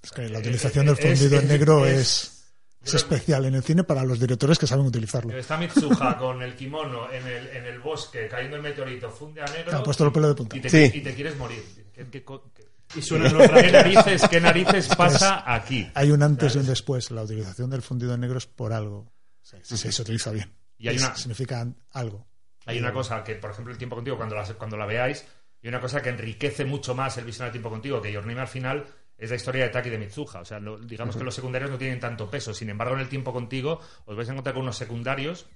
[0.03, 2.38] Es que la utilización del Es- fundido en negro es- es,
[2.83, 5.37] es especial en el cine para los directores que saben utilizarlo.
[5.37, 9.47] Está Mitsuha con el kimono en el, en el bosque, cayendo el meteorito, funde a
[9.47, 9.71] negro.
[9.71, 10.57] Te ha puesto los pelos de punta.
[10.57, 10.99] y te, Sí.
[10.99, 11.63] y te quieres morir.
[11.93, 12.67] ¿Qué, qué co- qué-
[12.97, 15.91] Y qué narices, qué narices pasa aquí?
[15.95, 17.11] Hay un antes y un después.
[17.11, 19.13] La utilización del fundido en negro es por algo.
[19.43, 20.51] Sí, sí, se utiliza bien.
[20.79, 22.27] Y hay una- Significa algo.
[22.67, 25.25] Hay una cosa que, por ejemplo, el tiempo contigo, cuando la, cuando la veáis,
[25.63, 28.41] hay una cosa que enriquece mucho más el visionar el tiempo contigo, que Your Name
[28.41, 28.87] al final
[29.19, 30.41] es la historia de Taki de Mitsuha.
[30.41, 32.55] O sea, lo- digamos que los secundarios no tienen tanto peso.
[32.55, 35.47] Sin embargo, en el tiempo contigo os vais a encontrar con unos secundarios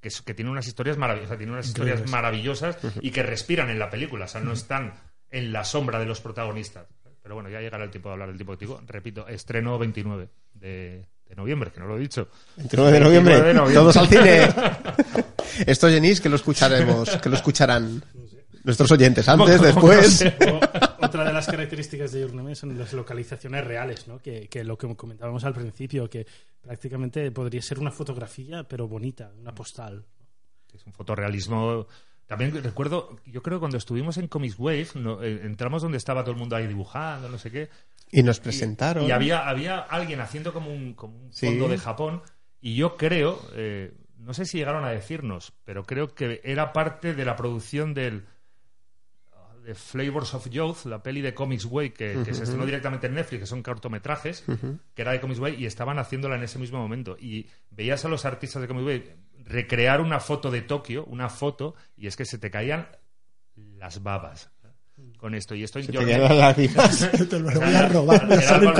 [0.00, 2.12] que, tienen unas historias maravillosas, tienen unas historias Increíbles.
[2.12, 4.24] maravillosas y que respiran en la película.
[4.24, 4.94] O sea, no están
[5.30, 6.86] en la sombra de los protagonistas.
[7.22, 8.80] Pero bueno, ya llegará el tiempo de hablar del tiempo contigo.
[8.86, 12.28] Repito, estreno 29 de, de noviembre, que no lo he dicho.
[12.56, 13.74] 29 de noviembre, 29 de noviembre.
[13.80, 15.64] todos al cine.
[15.66, 18.02] Esto, Jenis, que lo escucharemos, que lo escucharán
[18.64, 20.22] nuestros oyentes antes, ¿Cómo- cómo después.
[20.22, 20.36] no sé?
[21.14, 24.18] Otra de las características de Your Name son las localizaciones reales, ¿no?
[24.18, 26.26] Que, que lo que comentábamos al principio, que
[26.60, 30.04] prácticamente podría ser una fotografía, pero bonita, una postal.
[30.72, 31.86] Es un fotorrealismo.
[32.26, 36.22] También recuerdo, yo creo que cuando estuvimos en Comics Wave, no, eh, entramos donde estaba
[36.24, 37.68] todo el mundo ahí dibujando, no sé qué.
[38.10, 39.06] Y nos presentaron.
[39.06, 41.46] Y, había, había alguien haciendo como un, como un Sí.
[41.46, 42.22] fondo de Japón.
[42.60, 47.14] Y yo creo, eh, no sé si llegaron a decirnos, pero creo que era parte
[47.14, 48.24] de la producción del
[49.64, 53.14] de Flavors of Youth, la peli de Comics Way, que, que se estrenó directamente en
[53.14, 54.44] Netflix, que son cortometrajes,
[54.94, 57.16] que era de Comics Way, y estaban haciéndola en ese mismo momento.
[57.18, 59.10] Y veías a los artistas de Comics Way
[59.46, 62.88] recrear una foto de Tokio, una foto, y es que se te caían
[63.78, 64.50] las babas
[65.18, 65.54] con esto.
[65.54, 68.72] Y esto Se yo- te las lo voy a robar, algo-.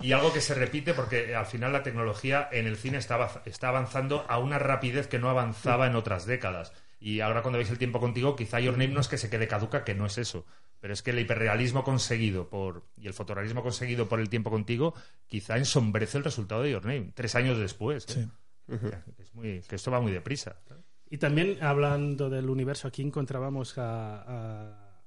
[0.00, 3.68] Y algo que se repite porque al final la tecnología en el cine está, está
[3.68, 6.72] avanzando a una rapidez que no avanzaba en otras décadas.
[7.00, 9.48] Y ahora cuando veis el tiempo contigo, quizá Your Name no es que se quede
[9.48, 10.44] caduca, que no es eso.
[10.80, 14.94] Pero es que el hiperrealismo conseguido por y el fotorrealismo conseguido por el tiempo contigo,
[15.26, 18.06] quizá ensombrece el resultado de Your Name, tres años después.
[18.16, 18.28] ¿eh?
[18.68, 18.74] Sí.
[19.18, 20.56] Es muy- que esto va muy deprisa.
[21.08, 24.22] Y también, hablando del universo, aquí encontrábamos a,
[24.68, 25.02] a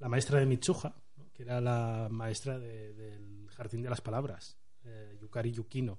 [0.00, 1.30] la maestra de Mitsuha, ¿no?
[1.32, 5.98] que era la maestra de- del Jardín de las Palabras, eh, Yukari Yukino.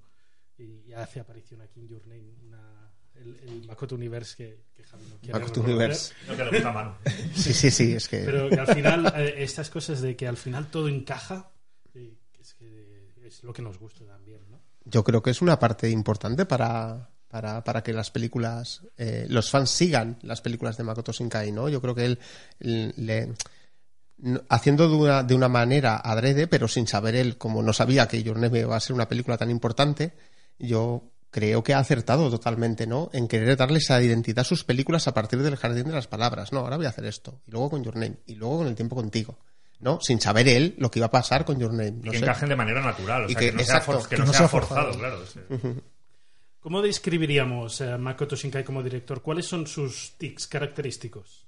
[0.57, 2.84] Y hace aparición aquí en Your Name, una-
[3.16, 5.61] el, el Makoto Universe que, que Javi no quiere Makoto.
[5.61, 6.13] Universe.
[6.28, 6.97] No que le gusta mano.
[7.36, 8.20] Sí, sí, sí, es que...
[8.20, 11.51] Pero que al final, eh, estas cosas de que al final todo encaja,
[11.93, 14.59] eh, es, que es lo que nos gusta también, ¿no?
[14.86, 19.49] yo creo que es una parte importante para, para, para que las películas, eh, los
[19.49, 21.68] fans sigan las películas de Makoto Shinkai, ¿no?
[21.68, 22.20] Yo creo que él
[22.59, 23.34] le,
[24.49, 28.22] haciendo de una, de una manera adrede, pero sin saber él, como no sabía que
[28.22, 30.13] Your Name va a ser una película tan importante,
[30.59, 33.09] yo creo que ha acertado totalmente, ¿no?
[33.13, 36.51] En querer darle esa identidad a sus películas a partir del jardín de las palabras.
[36.53, 38.76] No, ahora voy a hacer esto, y luego con Your Name, y luego con el
[38.76, 39.38] tiempo contigo.
[39.82, 39.99] ¿no?
[40.01, 41.89] Sin saber él lo que iba a pasar con Your Name.
[42.01, 42.23] Y no que sé.
[42.23, 43.26] encajen de manera natural.
[43.26, 44.47] O Y sea, que- que, no sea, exacto, for- que que no no sea sea
[44.47, 44.99] forzado, forzado.
[44.99, 45.26] claro.
[45.28, 45.82] sí.
[46.61, 49.21] ¿Cómo describiríamos a Makoto Shinkai como director?
[49.21, 51.45] ¿Cuáles son sus tics característicos?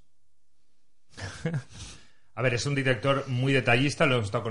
[2.34, 4.44] A ver, es un director muy detallista, lo hemos estado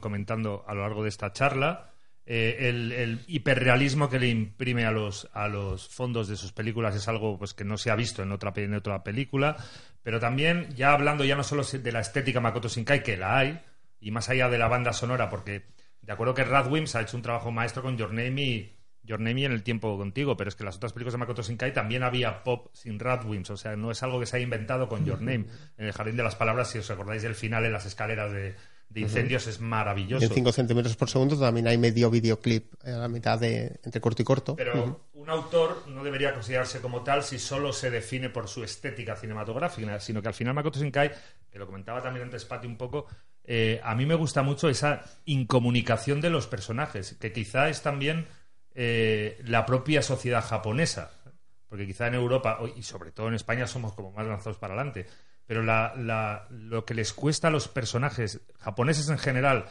[0.00, 1.90] comentando a lo largo de esta charla.
[2.24, 7.08] Eh, el, hiperrealismo que le imprime a los, a los fondos de sus películas es
[7.08, 9.56] algo pues, que no se ha visto en otra, en otra película.
[10.02, 13.60] Pero también, ya hablando ya no solo de la estética Makoto Shinkai, que la hay,
[14.00, 15.66] y más allá de la banda sonora, porque
[16.00, 18.72] de acuerdo que Rad Wims ha hecho un trabajo maestro con Your Name
[19.04, 21.42] Your Name y en el tiempo contigo, pero es que las otras películas de Makoto
[21.42, 24.44] Shinkai también había pop sin Rad Wims, o sea, no es algo que se haya
[24.44, 25.46] inventado con Your Name.
[25.76, 28.54] En el Jardín de las Palabras, si os acordáis del final en las escaleras de,
[28.92, 30.24] de incendios, es maravilloso.
[30.24, 34.22] en 5 centímetros por segundo también hay medio videoclip a la mitad de entre corto
[34.22, 34.56] y corto.
[34.56, 39.16] Pero un autor no debería considerarse como tal si solo se define por su estética
[39.16, 41.10] cinematográfica, sino que al final Makoto Shinkai,
[41.50, 43.06] que lo comentaba también antes Pati un poco,
[43.44, 48.26] eh, a mí me gusta mucho esa incomunicación de los personajes, que quizá es también
[48.74, 51.12] eh, la propia sociedad japonesa.
[51.68, 55.06] Porque quizá en Europa, y sobre todo en España, somos como más lanzados para adelante.
[55.52, 59.66] Pero la- la- lo que les cuesta a los personajes japoneses en general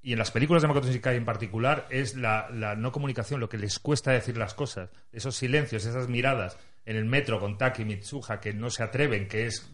[0.00, 3.48] y en las películas de Makoto Shinkai en particular es la, la no comunicación, lo
[3.48, 4.88] que les cuesta decir las cosas.
[5.10, 9.46] Esos silencios, esas miradas en el metro con Taki Mitsuha que no se atreven, que
[9.46, 9.68] es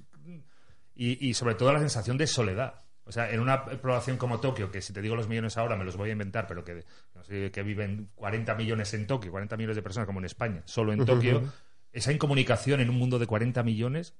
[0.94, 2.76] y, y sobre todo la sensación de soledad.
[3.04, 5.84] O sea, en una población como Tokio, que si te digo los millones ahora me
[5.84, 6.82] los voy a inventar, pero que,
[7.14, 10.62] no sé, que viven 40 millones en Tokio, 40 millones de personas como en España,
[10.64, 11.40] solo en Tokio,
[11.92, 14.14] esa incomunicación en un mundo de 40 millones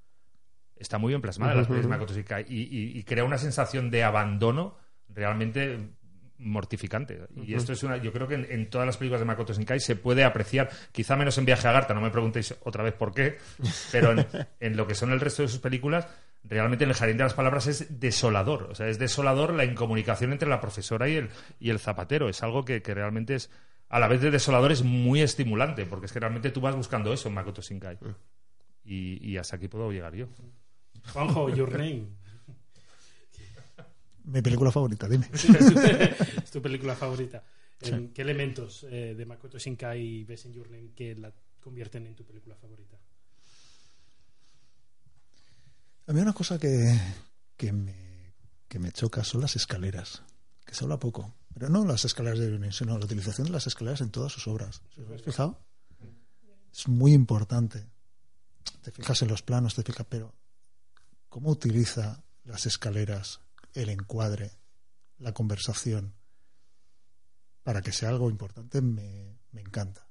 [0.83, 3.39] está muy bien plasmada en las películas de Makoto Shinkai y, y- y crea una
[3.39, 4.77] sensación de abandono
[5.09, 5.79] realmente
[6.39, 7.21] mortificante.
[7.37, 9.79] Y esto es una, yo creo que en, en todas las películas de Makoto Shinkai
[9.81, 13.15] se puede apreciar, quizá menos en Viaje a Garta, no me preguntéis otra vez por
[13.15, 13.39] qué,
[13.93, 14.27] pero en,
[14.61, 16.09] en lo que son el resto de sus películas,
[16.45, 18.65] realmente en el jardín de las palabras es desolador.
[18.65, 21.29] O sea, es desolador la incomunicación entre la profesora y el,
[21.61, 22.29] y el zapatero.
[22.29, 23.49] Es algo que, que realmente es,
[23.89, 27.13] a la vez de desolador, es muy estimulante, porque es que realmente tú vas buscando
[27.13, 27.99] eso en Makoto Shinkai.
[28.85, 30.27] Y, y hasta aquí puedo llegar yo.
[31.13, 32.07] Juanjo, Your Name.
[34.25, 35.29] Mi película favorita, dime.
[35.33, 37.43] es tu película favorita.
[37.81, 42.15] ¿En ¿Qué elementos eh, de Makoto Shinkai ves en Your Name que la convierten en
[42.15, 42.97] tu película favorita?
[46.07, 46.97] A mí una cosa que,
[47.57, 48.35] que, me,
[48.69, 50.23] que me choca son las escaleras,
[50.65, 51.35] que se habla poco.
[51.55, 54.47] Pero no las escaleras de Lenin, sino la utilización de las escaleras en todas sus
[54.47, 54.83] obras.
[54.99, 55.61] ¿Os habéis fijado?
[56.73, 57.87] Es muy importante.
[58.81, 60.35] Te fijas en los planos, te fijas, pero
[61.33, 63.41] ¿cómo utiliza las escaleras,
[63.73, 64.51] el encuadre,
[65.19, 66.13] la conversación?
[67.63, 70.07] Para que sea algo importante, me, me encanta.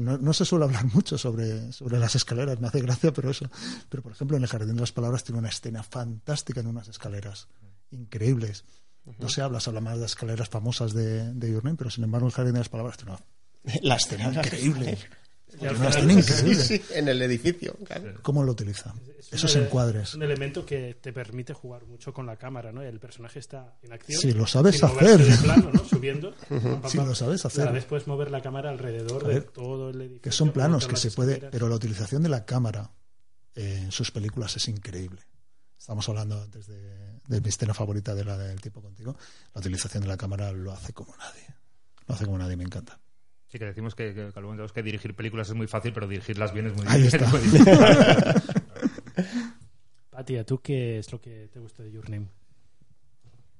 [0.00, 3.48] No, no se suele hablar mucho sobre, sobre las escaleras, me hace gracia, pero eso.
[3.88, 6.88] Pero, por ejemplo, en el Jardín de las Palabras tiene una escena fantástica en unas
[6.88, 7.46] escaleras,
[7.92, 8.64] increíbles.
[9.20, 11.90] No se habla, se habla más de las escaleras famosas de, de Your Name, pero
[11.90, 13.22] sin embargo, el Jardín de las Palabras tiene una
[13.82, 14.98] La escena increíble.
[15.52, 16.54] Escena es- increíble.
[16.62, 17.76] Sí, sí, en el edificio.
[17.84, 18.18] claro.
[18.22, 18.94] ¿Cómo lo utiliza?
[19.18, 20.14] es Esos un encuadres.
[20.14, 22.82] Un elemento que te permite jugar mucho con la cámara, ¿no?
[22.82, 24.20] El personaje está en acción.
[24.20, 25.18] Si lo sabes hacer.
[25.24, 25.84] de plano, ¿no?
[25.84, 26.34] Subiendo.
[26.48, 27.72] pam, pam, Si lo sabes Y a la hacer.
[27.72, 30.22] vez puedes mover la cámara alrededor de todo el edificio.
[30.22, 31.52] Que son planos que se puede, escaleras.
[31.52, 32.90] pero la utilización de la cámara
[33.54, 35.22] en sus películas es increíble.
[35.78, 39.16] Estamos hablando antes de, de mi escena favorita de la del tiempo contigo.
[39.54, 41.46] La utilización de la cámara lo hace como nadie.
[42.06, 42.98] Lo hace como nadie, me encanta.
[43.48, 46.52] Sí, que decimos que, que, que, algunos que dirigir películas es muy fácil, pero dirigirlas
[46.52, 47.22] bien es muy Ahí difícil.
[47.22, 47.30] está.
[47.36, 47.78] muy difícil.
[50.10, 52.28] Pati, ¿a tú qué es lo que te gusta de Your Name?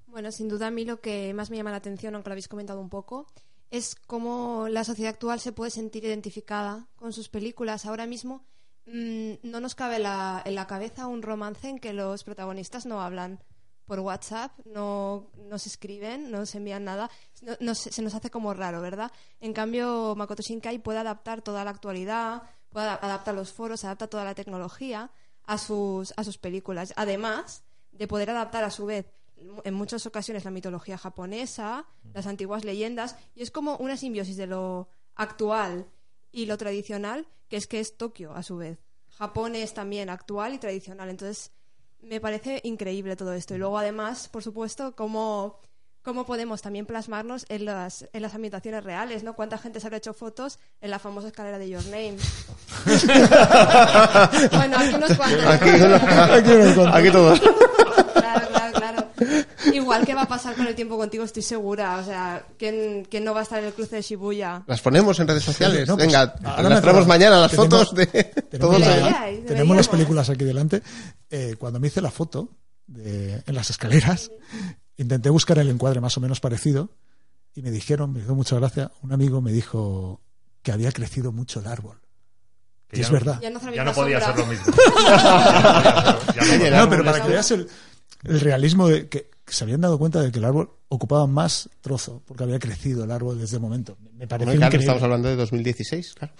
[0.06, 2.48] Bueno, sin duda a mí lo que más me llama la atención, aunque lo habéis
[2.48, 3.26] comentado un poco,
[3.70, 7.86] es cómo la sociedad actual se puede sentir identificada con sus películas.
[7.86, 8.44] Ahora mismo
[8.86, 13.00] mm, no nos cabe la- en la cabeza un romance en que los protagonistas no
[13.02, 13.38] hablan
[13.88, 17.10] por WhatsApp, no, no se escriben, no se envían nada.
[17.42, 19.10] No- no se, se nos hace como raro, ¿verdad?
[19.40, 24.06] En cambio, Makoto Shinkai puede adaptar toda la actualidad, puede ada- adaptar los foros, adapta
[24.06, 25.10] toda la tecnología
[25.46, 26.92] a sus, a sus películas.
[26.96, 29.06] Además de poder adaptar a su vez
[29.64, 34.46] en muchas ocasiones la mitología japonesa, las antiguas leyendas, y es como una simbiosis de
[34.46, 35.86] lo actual
[36.30, 38.78] y lo tradicional, que es que es Tokio a su vez.
[39.16, 41.52] Japón es también actual y tradicional, entonces
[42.02, 43.54] me parece increíble todo esto.
[43.54, 45.60] Y luego además, por supuesto, cómo,
[46.02, 49.34] cómo podemos también plasmarnos en las, en las ambientaciones reales, ¿no?
[49.34, 52.16] ¿Cuánta gente se habrá hecho fotos en la famosa escalera de Your Name?
[54.52, 55.44] bueno, aquí unos cuantos.
[55.46, 57.40] Aquí, uno- aquí todos.
[58.14, 59.08] Claro, claro, claro.
[59.72, 61.96] Igual que va a pasar con el tiempo contigo, estoy segura.
[61.98, 64.62] O sea, ¿quién, quién no va a estar en el cruce de Shibuya?
[64.66, 65.88] Las ponemos en redes sociales.
[65.88, 68.06] No, pues, Venga, ahora las traemos mañana las Tenemos- fotos de
[68.50, 70.82] Tenemos, Deberíais, tenemos las películas aquí delante.
[71.30, 72.50] Eh, cuando me hice la foto
[72.86, 74.30] de- en las escaleras,
[74.96, 76.90] intenté buscar el encuadre más o menos parecido
[77.54, 80.20] y me dijeron, me hizo mucha gracia, un amigo me dijo
[80.62, 82.00] que había crecido mucho el árbol.
[82.88, 83.38] Que Y es no- verdad.
[83.42, 84.72] Ya no, Ya podía ser lo mismo.
[86.34, 87.68] Ya no pero para que veas el,
[88.24, 92.22] el realismo de que se habían dado cuenta de que el árbol ocupaba más trozo
[92.26, 93.96] porque había crecido el árbol desde el momento.
[94.14, 94.84] Me pareció Bueno, claro, increíble.
[94.84, 96.32] estamos hablando de 2016, claro.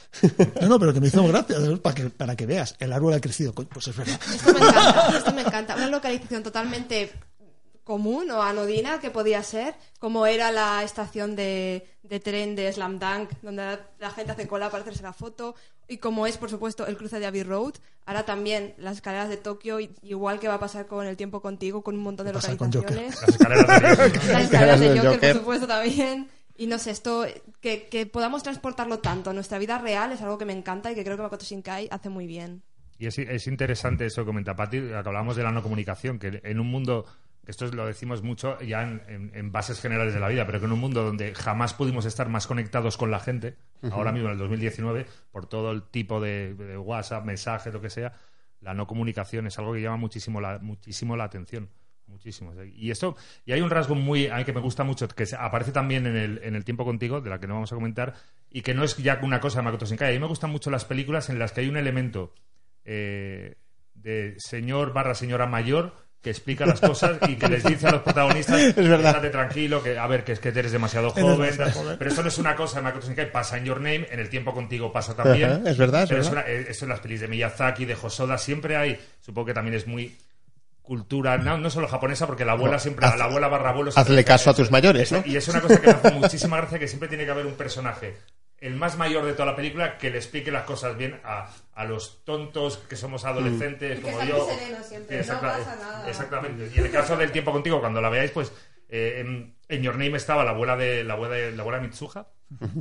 [0.63, 3.21] No, no, pero que me hizo gracia para que, para que veas, el árbol ha
[3.21, 3.53] crecido.
[3.53, 4.19] Pues es verdad.
[4.35, 5.75] Esto me encanta, esto me encanta.
[5.77, 7.13] Una localización totalmente
[7.89, 12.99] común o anodina que podía ser, como era la estación de, de tren de Slam
[12.99, 15.55] Dunk, donde la gente hace cola para hacerse la foto,
[15.89, 17.75] y como es, por supuesto, el cruce de Abbey Road,
[18.05, 21.41] ahora también las escaleras de Tokio, y- igual que va a pasar con El Tiempo
[21.41, 22.51] Contigo, con un montón de Joker.
[22.61, 23.21] localizaciones.
[23.23, 23.81] Las escaleras de
[24.13, 24.27] Dios.
[24.29, 25.33] Las escaleras de Joker, Joker.
[25.33, 26.29] por supuesto, también.
[26.59, 27.25] Y no sé, esto,
[27.63, 30.95] que, que podamos transportarlo tanto a nuestra vida real es algo que me encanta y
[30.95, 32.63] que creo que Makoto Shinkai hace muy bien.
[32.99, 36.41] Y es, es interesante eso que comenta Pati, que hablamos de la no comunicación, que
[36.45, 37.07] en un mundo,
[37.49, 40.67] esto lo decimos mucho ya en, en- en bases generales de la vida, pero que
[40.67, 43.57] en un mundo donde jamás pudimos estar más conectados con la gente,
[43.91, 47.91] ahora mismo en el 2019, por todo el tipo de, de WhatsApp, mensajes, lo que
[47.91, 48.13] sea,
[48.61, 51.69] la no comunicación es algo que llama muchísimo la, muchísimo la atención.
[52.07, 52.55] Muchísimo.
[52.75, 55.73] Y esto, y hay un rasgo muy, a mí que me gusta mucho, que aparece
[55.73, 58.15] también en el, en el tiempo contigo, de la que no vamos a comentar,
[58.51, 60.09] y que no es ya una cosa de Makoto Shinkai.
[60.09, 62.33] A mí me gustan mucho las películas en las que hay un elemento
[62.87, 63.57] eh,
[63.95, 68.03] de señor barra señora mayor que explica las cosas y que les dice a los
[68.03, 69.07] protagonistas Es verdad.
[69.11, 71.57] estate tranquilo, que a ver, que es que eres demasiado joven.
[71.99, 74.53] Pero eso no es una cosa de Makoto pasa en Your Name, en el tiempo
[74.53, 75.51] contigo pasa también.
[75.51, 76.33] Ajá, es verdad, es Pero verdad.
[76.33, 79.75] una- eh, eso en las pelis de Miyazaki, de Hosoda, siempre hay, supongo que también
[79.77, 80.17] es muy
[80.83, 84.25] cultura, no, no solo japonesa, porque la abuela siempre, haz- la abuela barra abuelo hazle
[84.25, 85.23] caso a tus mayores, ¿no?
[85.27, 87.55] Y es una cosa que me hace muchísima gracia, que siempre tiene que haber un
[87.55, 88.17] personaje,
[88.61, 91.85] el más mayor de toda la película, que le explique las cosas bien a, a
[91.85, 94.49] los tontos que somos adolescentes, Y que como yo.
[94.83, 96.09] siempre, Sí, no pasa nada.
[96.09, 96.71] Exactamente.
[96.75, 98.53] Y en el caso del tiempo contigo, cuando la veáis, pues
[98.89, 102.27] eh, en, en Your Name estaba la abuela de la abuela de la abuela Mitsuha,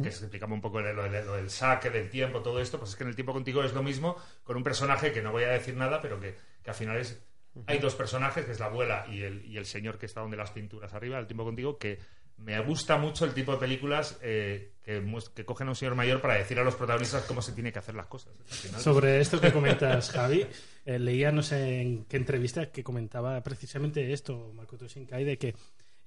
[0.02, 3.04] que se explicaba un poco lo del saque, del tiempo, todo esto, pues es que
[3.04, 5.76] en el tiempo contigo es lo mismo con un personaje que no voy a decir
[5.76, 7.22] nada, pero que, que al final es
[7.66, 10.38] hay dos personajes, que es la abuela y el, y el señor que está donde
[10.38, 12.00] las pinturas arriba, el tiempo contigo, que
[12.38, 16.36] me gusta mucho el tipo de películas eh, que, cogen a un señor mayor para
[16.36, 18.34] decir a los protagonistas cómo se tiene que hacer las cosas.
[18.78, 20.46] Sobre esto que comentas, Javi,
[20.86, 25.56] eh, leía no sé en qué entrevista que comentaba precisamente esto, Makoto Shinkai, de que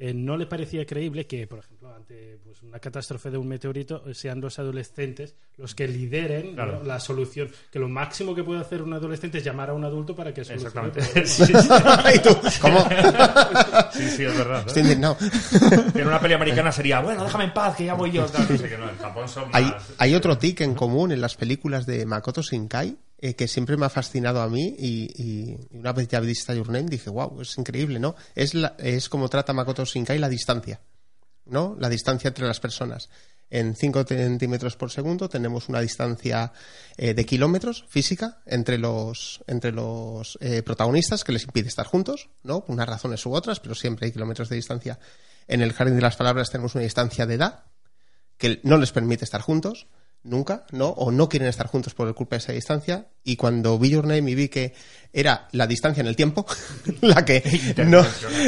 [0.03, 4.03] eh, no le parecía creíble que, por ejemplo, ante pues, una catástrofe de un meteorito,
[4.09, 6.79] eh, sean los adolescentes los que lideren Claro.
[6.79, 6.85] ¿no?
[6.85, 7.51] la solución.
[7.71, 10.43] Que lo máximo que puede hacer un adolescente es llamar a un adulto para que
[10.43, 11.01] solucione Exactamente.
[11.03, 11.27] problema.
[11.27, 12.41] Sí, sí, ¿Y tú?
[12.63, 12.89] ¿Cómo?
[13.93, 14.61] sí, sí, es verdad.
[14.61, 14.65] ¿eh?
[14.69, 15.17] Estoy indignado.
[15.95, 18.23] En una peli americana sería, bueno, déjame en paz, que ya voy yo.
[18.23, 19.93] No sé qué, no, en Japón son Hay, más...
[19.99, 23.87] hay otro tic en común en las películas de Makoto Shinkai eh, que siempre me
[23.87, 27.99] ha fascinado a mí y, una vez ya visto Your Name dije, wow, es increíble,
[28.01, 28.15] ¿no?
[28.35, 30.81] Es, la- es como trata Makoto Shinkai la distancia,
[31.45, 31.77] ¿no?
[31.79, 33.09] La distancia entre las personas.
[33.53, 36.53] En 5 centímetros por segundo tenemos una distancia
[36.97, 42.31] eh, de kilómetros física entre los, entre los eh, protagonistas que les impide estar juntos,
[42.45, 42.65] ¿no?
[42.65, 44.99] Por unas razones u otras, pero siempre hay kilómetros de distancia.
[45.49, 47.65] En el jardín de las palabras tenemos una distancia de edad
[48.39, 49.89] que no les permite estar juntos,
[50.23, 50.89] nunca, ¿no?
[50.89, 53.09] O no quieren estar juntos por culpa de esa distancia.
[53.25, 54.75] Y cuando vi Your Name y vi que
[55.13, 56.47] era la distancia en el tiempo,
[57.01, 57.43] la que
[57.87, 58.05] no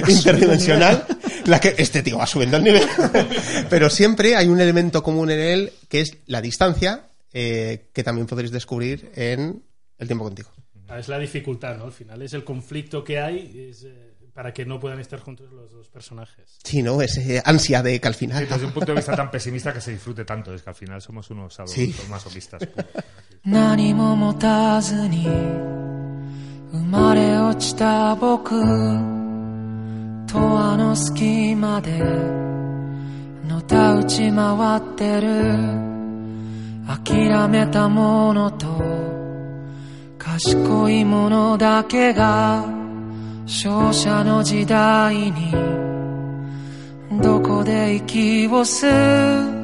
[0.09, 1.07] interdimensional,
[1.47, 2.87] la que este tío va subiendo el nivel.
[3.71, 8.27] Pero siempre hay un elemento común en él que es la distancia, eh, que también
[8.27, 9.63] podréis descubrir en
[9.99, 10.51] El tiempo contigo.
[10.89, 11.85] Ah, Es la dificultad, ¿no?
[11.85, 15.52] Al final es el conflicto que hay es, eh, para que no puedan estar juntos
[15.52, 16.58] los dos personajes.
[16.64, 17.02] Sí, ¿no?
[17.02, 18.48] Ese ansia de que al final.
[18.48, 21.02] Desde un punto de vista tan pesimista que se disfrute tanto, es que al final
[21.02, 21.96] somos unos adultos Sí.
[22.10, 22.62] masoquistas.
[22.68, 22.90] punto.
[23.46, 25.24] 何も持たずに
[26.72, 28.50] 生まれ落ちた僕
[30.28, 31.98] とあの隙間で
[33.48, 35.28] のたうち回ってる
[36.86, 38.68] 諦めたものと
[40.18, 42.66] 賢いものだけが
[43.46, 45.52] 勝者の時代に
[47.22, 48.88] どこで息を吸
[49.54, 49.58] う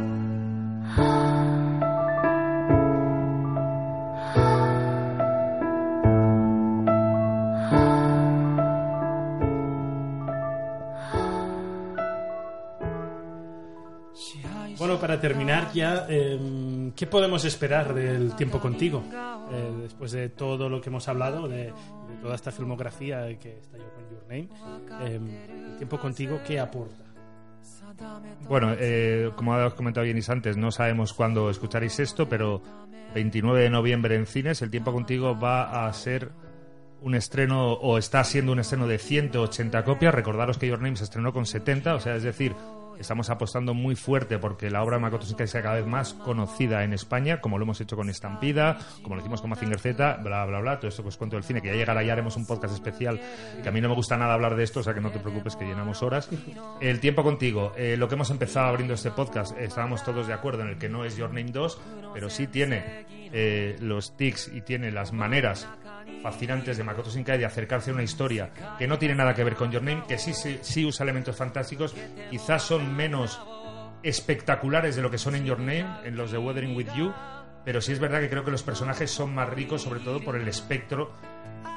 [14.84, 19.01] Bueno, para terminar ya, eh, ¿qué podemos esperar del tiempo contigo?
[19.51, 21.74] Eh, después de todo lo que hemos hablado, de, de
[22.21, 24.49] toda esta filmografía que yo con Your Name,
[25.07, 25.21] eh,
[25.71, 27.05] el tiempo contigo, ¿qué aporta?
[28.49, 32.62] Bueno, eh, como os comentado bien antes, no sabemos cuándo escucharéis esto, pero
[33.14, 36.31] 29 de noviembre en cines, El tiempo contigo va a ser
[37.01, 40.14] un estreno, o está siendo un estreno de 180 copias.
[40.14, 42.55] Recordaros que Your Name se estrenó con 70, o sea, es decir,
[42.99, 46.84] estamos apostando muy fuerte porque la obra de Makoto Shinkai sea cada vez más conocida
[46.84, 50.44] en España, como lo hemos hecho con Estampida, como lo hicimos con Mazinger Z, bla,
[50.46, 52.46] bla, bla, todo esto que os cuento del cine, que ya llegará, ya haremos un
[52.46, 53.20] podcast especial,
[53.62, 55.18] que a mí no me gusta nada hablar de esto, o sea que no te
[55.18, 56.28] preocupes que llenamos horas.
[56.80, 60.62] El tiempo contigo, eh, lo que hemos empezado abriendo este podcast, estábamos todos de acuerdo
[60.62, 61.80] en el que no es Your Name 2,
[62.14, 65.68] pero sí tiene eh, los tics y tiene las maneras
[66.23, 69.55] fascinantes de Makoto Shinkai de acercarse a una historia que no tiene nada que ver
[69.55, 71.95] con Your Name, que sí, sí, sí usa elementos fantásticos,
[72.31, 73.41] quizás son menos
[74.03, 77.13] espectaculares de lo que son en Your Name, en los de Weathering With You,
[77.65, 80.37] pero sí es verdad que creo que los personajes son más ricos, sobre todo por
[80.37, 81.13] el espectro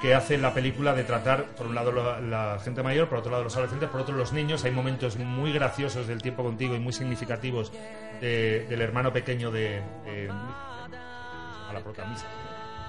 [0.02, 3.44] que hace la película de tratar, por un lado, la, gente mayor, por otro lado,
[3.44, 4.64] los adolescentes, por otro, los niños.
[4.66, 7.72] Hay momentos muy graciosos del tiempo contigo y muy significativos
[8.20, 9.82] de- del hermano pequeño de.
[10.06, 12.26] de- a la protagonista.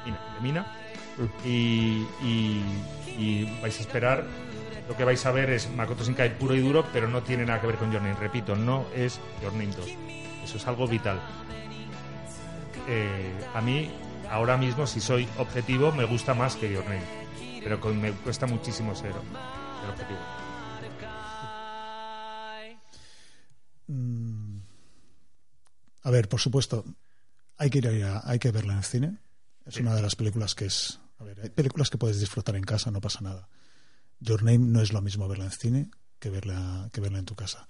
[0.07, 0.67] Mina, de Mina.
[1.45, 2.05] Y,
[3.61, 4.25] vais a esperar.
[4.89, 7.61] Lo que vais a ver es Makoto Shinkai puro y duro, pero no tiene nada
[7.61, 8.17] que ver con Your Name.
[8.19, 9.87] Repito, no es Your Name 2.
[10.45, 11.21] Eso es algo vital.
[12.89, 13.91] Eh, a mí,
[14.29, 17.05] ahora mismo, si soy objetivo, me gusta más que Your Name.
[17.63, 20.19] Pero me cuesta muchísimo ser, ser objetivo.
[23.87, 24.61] Mm,
[26.05, 26.85] A ver, por supuesto,
[27.59, 29.17] hay que ir a, hay que verla en el cine.
[29.67, 31.01] Es una de las películas que es.
[31.19, 33.49] A ver, hay películas que puedes disfrutar en casa, no pasa nada.
[34.21, 37.35] Your Name no es lo mismo verla en cine que verla, que verla en tu
[37.35, 37.67] casa.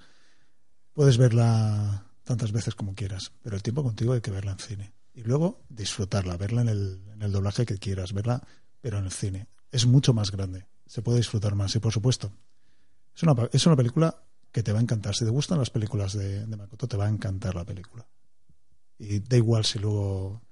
[0.93, 4.93] Puedes verla tantas veces como quieras, pero el tiempo contigo hay que verla en cine.
[5.14, 8.47] Y luego disfrutarla, verla en el, en el doblaje que quieras, verla,
[8.80, 9.49] pero en el cine.
[9.70, 11.74] Es mucho más grande, se puede disfrutar más.
[11.74, 12.32] Y por supuesto,
[13.14, 15.14] es una, es una película que te va a encantar.
[15.14, 18.07] Si te gustan las películas de, de Makoto, te va a encantar la película.
[18.99, 20.43] Y da igual si luego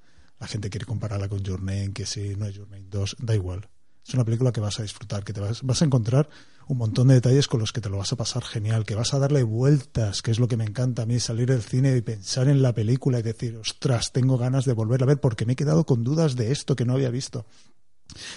[0.41, 3.35] la gente quiere compararla con Your Name, que si no es Your Name 2, da
[3.35, 3.69] igual.
[4.07, 6.29] Es una película que vas a disfrutar, que te vas, vas a encontrar
[6.67, 9.13] un montón de detalles con los que te lo vas a pasar genial, que vas
[9.13, 12.01] a darle vueltas, que es lo que me encanta a mí, salir del cine y
[12.01, 15.53] pensar en la película y decir, ostras, tengo ganas de volverla a ver porque me
[15.53, 17.45] he quedado con dudas de esto que no había visto.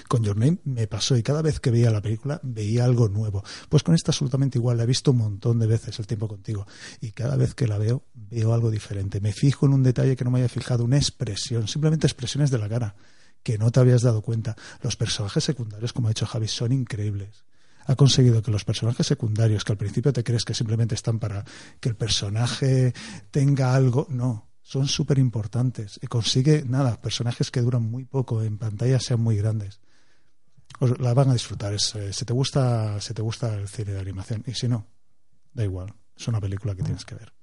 [0.07, 3.43] Con Your Name me pasó y cada vez que veía la película veía algo nuevo.
[3.69, 6.65] Pues con esta absolutamente igual, la he visto un montón de veces el tiempo contigo
[7.01, 9.21] y cada vez que la veo veo algo diferente.
[9.21, 12.57] Me fijo en un detalle que no me había fijado, una expresión, simplemente expresiones de
[12.57, 12.95] la cara
[13.43, 14.55] que no te habías dado cuenta.
[14.81, 17.43] Los personajes secundarios, como ha dicho Javi, son increíbles.
[17.85, 21.43] Ha conseguido que los personajes secundarios, que al principio te crees que simplemente están para
[21.81, 22.93] que el personaje
[23.29, 25.99] tenga algo, no, son súper importantes.
[26.01, 29.79] Y consigue, nada, personajes que duran muy poco en pantalla sean muy grandes.
[30.79, 31.73] Os la van a disfrutar.
[31.73, 34.43] Es, eh, si, te gusta, si te gusta el cine de animación.
[34.47, 34.87] Y si no,
[35.53, 35.93] da igual.
[36.17, 37.33] Es una película que tienes que ver.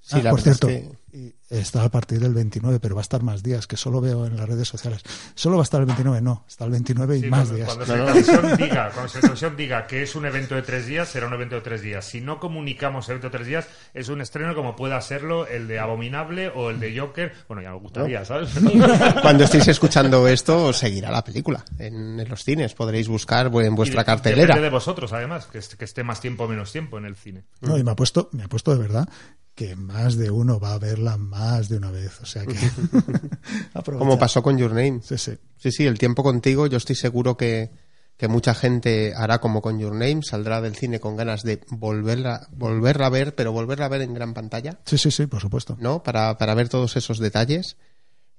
[0.00, 3.00] Sí, Ah, la por es cierto, que- y está a partir del 29, pero va
[3.00, 5.02] a estar más días, que solo veo en las redes sociales.
[5.36, 7.68] Solo va a estar el 29, no, está el 29 y Sí, más cuando, días.
[7.76, 8.04] Cuando no.
[8.06, 11.54] Televisión diga, cuando Televisión diga que es un evento de tres días, será un evento
[11.54, 12.04] de tres días.
[12.04, 15.78] Si no comunicamos evento de tres días, es un estreno como pueda serlo el de
[15.78, 17.32] Abominable o el de Joker.
[17.46, 18.50] Bueno, ya me gustaría, ¿sabes?
[19.22, 22.74] Cuando estéis escuchando esto, seguirá la película en, en los cines.
[22.74, 24.46] Podréis buscar en Y vuestra de- cartelera.
[24.46, 27.14] Depende de vosotros, además, que, est- que esté más tiempo o menos tiempo en el
[27.14, 27.44] cine.
[27.60, 29.08] No, y me ha puesto, me ha puesto de verdad
[29.54, 32.20] que más de uno va a verla más de una vez.
[32.20, 32.54] O sea que.
[33.98, 35.00] Como pasó con Your Name.
[35.02, 35.38] Sí, sí.
[35.56, 37.70] Sí, sí, el tiempo contigo, yo estoy seguro que,
[38.16, 42.48] que mucha gente hará como con Your Name, saldrá del cine con ganas de volverla,
[42.52, 45.76] volverla a ver, pero volverla a ver en gran pantalla, Sí, sí, sí, por supuesto.
[45.80, 46.02] ¿no?
[46.02, 47.76] Para, para ver todos esos detalles.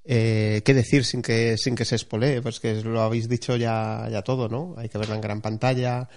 [0.07, 2.41] Eh, ¿Qué decir sin que, sin que se spoilee?
[2.41, 4.75] Pues que lo habéis dicho ya, ya todo, ¿no?
[4.77, 6.07] Hay que verla en gran pantalla.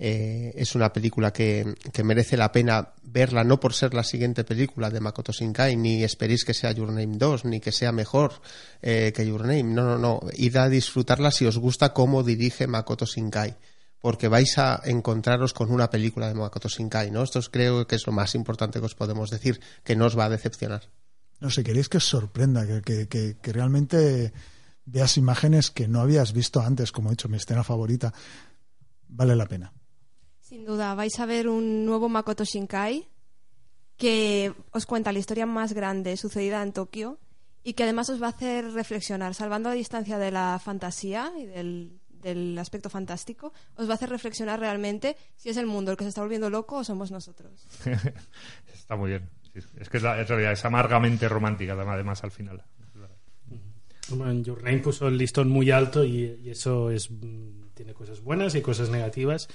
[0.00, 1.74] Eh, es una película que,
[2.04, 6.44] merece la pena verla, no por ser la siguiente película de Makoto Shinkai, ni esperéis
[6.44, 8.40] que sea Your Name 2, ni que sea mejor
[8.80, 9.64] eh, que Your Name.
[9.64, 10.20] No, no, no.
[10.34, 13.56] Id a disfrutarla si os gusta cómo dirige Makoto Shinkai.
[14.00, 17.24] Porque vais a encontraros con una película de Makoto Shinkai, ¿no?
[17.24, 20.16] Esto es- creo que es lo más importante que os podemos decir, que no os
[20.16, 20.82] va a decepcionar.
[21.40, 24.32] No sé, queréis que os sorprenda, que- que realmente
[24.84, 28.14] veas imágenes que no habías visto antes, como he dicho, mi escena favorita.
[29.08, 29.72] Vale la pena.
[30.48, 33.06] Sin duda, vais a ver un nuevo Makoto Shinkai
[33.96, 37.18] que os cuenta la historia más grande sucedida en Tokio
[37.64, 41.44] y que además os va a hacer reflexionar, salvando la distancia de la fantasía y
[41.44, 45.96] del, del aspecto fantástico, os va a hacer reflexionar realmente si es el mundo el
[45.98, 47.66] que se está volviendo loco o somos nosotros.
[48.72, 49.28] Está muy bien.
[49.78, 52.62] Es que es, la- es realidad, es amargamente romántica, además, al final.
[54.10, 58.22] Bueno, Your Name puso el listón muy alto y, y eso es mm, tiene cosas
[58.22, 59.48] buenas y cosas negativas.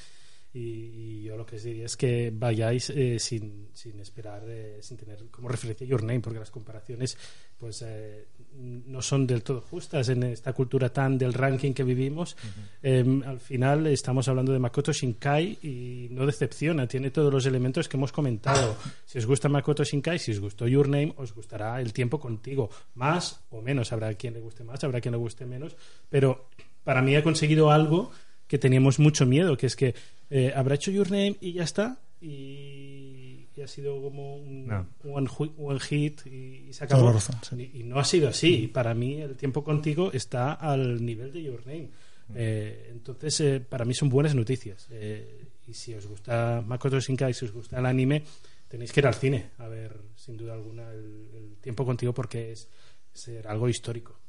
[0.53, 4.77] Y, y yo lo que os diría es que vayáis eh, sin, sin esperar, eh,
[4.81, 7.17] sin tener como referencia Your Name, porque las comparaciones
[7.57, 12.35] pues eh, no son del todo justas en esta cultura tan del ranking que vivimos.
[12.81, 17.87] Eh, al final estamos hablando de Makoto Shinkai y no decepciona, tiene todos los elementos
[17.87, 18.75] que hemos comentado.
[19.05, 22.69] Si os gusta Makoto Shinkai, si os gustó Your Name, os gustará El tiempo contigo,
[22.95, 23.91] más o menos.
[23.91, 25.75] Habrá quien le guste más, habrá quien le guste menos,
[26.09, 26.49] pero
[26.83, 28.11] para mí ha conseguido algo
[28.47, 29.95] que teníamos mucho miedo, que es que
[30.29, 31.99] eh, habrá hecho Your Name y ya está.
[32.21, 34.87] Y, y ha sido como un No.
[35.03, 37.05] one, hit y, y se acabó.
[37.07, 37.71] la razón, sí.
[37.73, 38.67] Y, y no ha sido así.
[38.67, 41.89] Para mí, el tiempo contigo está al nivel de Your Name.
[42.29, 42.33] Mm.
[42.35, 44.87] Eh, entonces, eh, para mí son buenas noticias.
[44.91, 48.23] Eh, y si os gusta Makoto Shinkai, si os gusta el anime,
[48.67, 52.51] tenéis que ir al cine a ver, sin duda alguna, el, el tiempo contigo porque
[52.51, 52.67] es
[53.13, 54.19] ser algo histórico.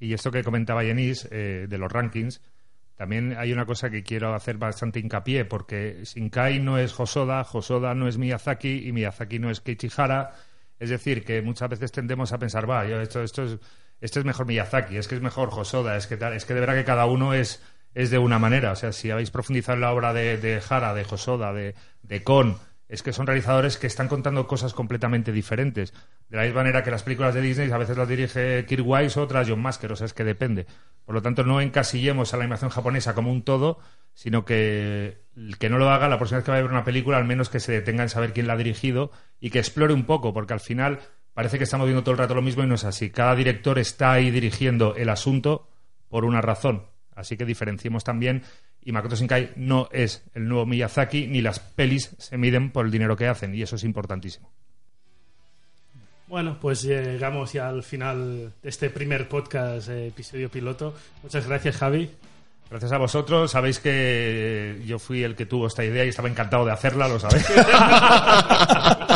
[0.00, 2.40] Y esto que comentaba Yenis eh, de los rankings,
[3.02, 7.96] también hay una cosa que quiero hacer bastante hincapié, porque Shinkai no es Hosoda, Hosoda
[7.96, 10.36] no es Miyazaki y Miyazaki no es Keiichi Hara.
[10.78, 13.58] Es decir, que muchas veces tendemos a pensar, va, yo esto, esto es,
[14.00, 16.60] este es mejor Miyazaki, es que es mejor Hosoda, es que tal, es que de
[16.60, 17.60] verdad que cada uno es,
[17.92, 18.70] es de una manera.
[18.70, 21.74] O sea, si habéis profundizado en la obra de, de Hara, de Hosoda, de,
[22.04, 22.56] de Kon,
[22.92, 25.94] es que son realizadores que están contando cosas completamente diferentes.
[26.28, 29.18] De la misma manera que las películas de Disney a veces las dirige Kirk Wise,
[29.18, 30.66] otras John Masker, o sea, es que depende.
[31.06, 33.78] Por lo tanto, no encasillemos a la animación japonesa como un todo,
[34.12, 36.84] sino que el que no lo haga la próxima vez que vaya a ver una
[36.84, 39.10] película, al menos que se detenga en saber quién la ha dirigido
[39.40, 41.00] y que explore un poco, porque al final
[41.32, 43.08] parece que estamos viendo todo el rato lo mismo y no es así.
[43.08, 45.66] Cada director está ahí dirigiendo el asunto
[46.10, 46.88] por una razón.
[47.14, 48.42] Así que diferenciemos también.
[48.84, 52.92] Y Makoto Shinkai no es el nuevo Miyazaki, ni las pelis se miden por el
[52.92, 54.50] dinero que hacen, y eso es importantísimo.
[56.26, 60.94] Bueno, pues llegamos ya al final de este primer podcast, eh, episodio piloto.
[61.22, 62.10] Muchas gracias, Javi.
[62.70, 63.50] Gracias a vosotros.
[63.50, 67.20] Sabéis que yo fui el que tuvo esta idea y estaba encantado de hacerla, lo
[67.20, 67.46] sabéis.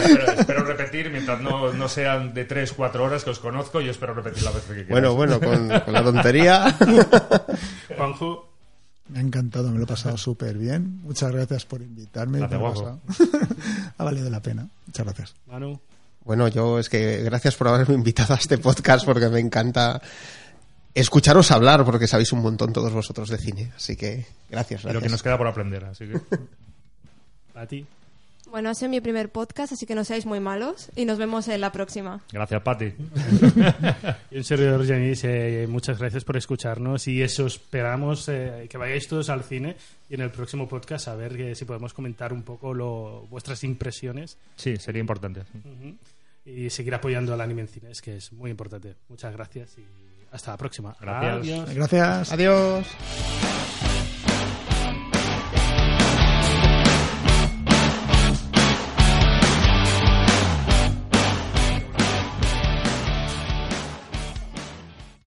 [0.00, 3.80] Bueno, espero, espero repetir, mientras no, no sean de 3, 4 horas que os conozco,
[3.80, 4.90] yo espero repetir la vez que quieras.
[4.90, 6.76] Bueno, bueno, con, con la tontería.
[7.96, 8.48] Juanjo,
[9.08, 11.00] Me ha encantado, me lo he pasado súper bien.
[11.02, 12.38] Muchas gracias por invitarme.
[12.38, 12.84] Gracias,
[13.98, 14.68] ha valido la pena.
[14.86, 15.34] Muchas gracias.
[15.46, 15.80] Manu.
[16.24, 20.00] Bueno, yo es que gracias por haberme invitado a este podcast porque me encanta
[20.94, 23.72] escucharos hablar porque sabéis un montón todos vosotros de cine.
[23.74, 25.02] Así que gracias, Y lo gracias.
[25.08, 26.20] que nos queda por aprender, así que...
[27.54, 27.86] A ti.
[28.50, 31.46] Bueno, ha sido mi primer podcast, así que no seáis muy malos y nos vemos
[31.48, 32.20] en la próxima.
[32.32, 32.92] Gracias, Pati.
[34.32, 39.08] Y un servidor, Janis, eh, muchas gracias por escucharnos y eso esperamos eh, que vayáis
[39.08, 39.76] todos al cine
[40.08, 43.62] y en el próximo podcast a ver que si podemos comentar un poco lo, vuestras
[43.64, 45.40] impresiones Sí, sería importante.
[45.40, 45.96] Ujú.
[46.44, 48.94] y seguir apoyando al anime en cines, que es muy importante.
[49.08, 49.84] Muchas gracias y
[50.32, 50.96] hasta la próxima.
[51.00, 51.34] Gracias.
[51.68, 51.74] Adiós.
[51.74, 52.32] Gracias.
[52.32, 52.86] Adiós.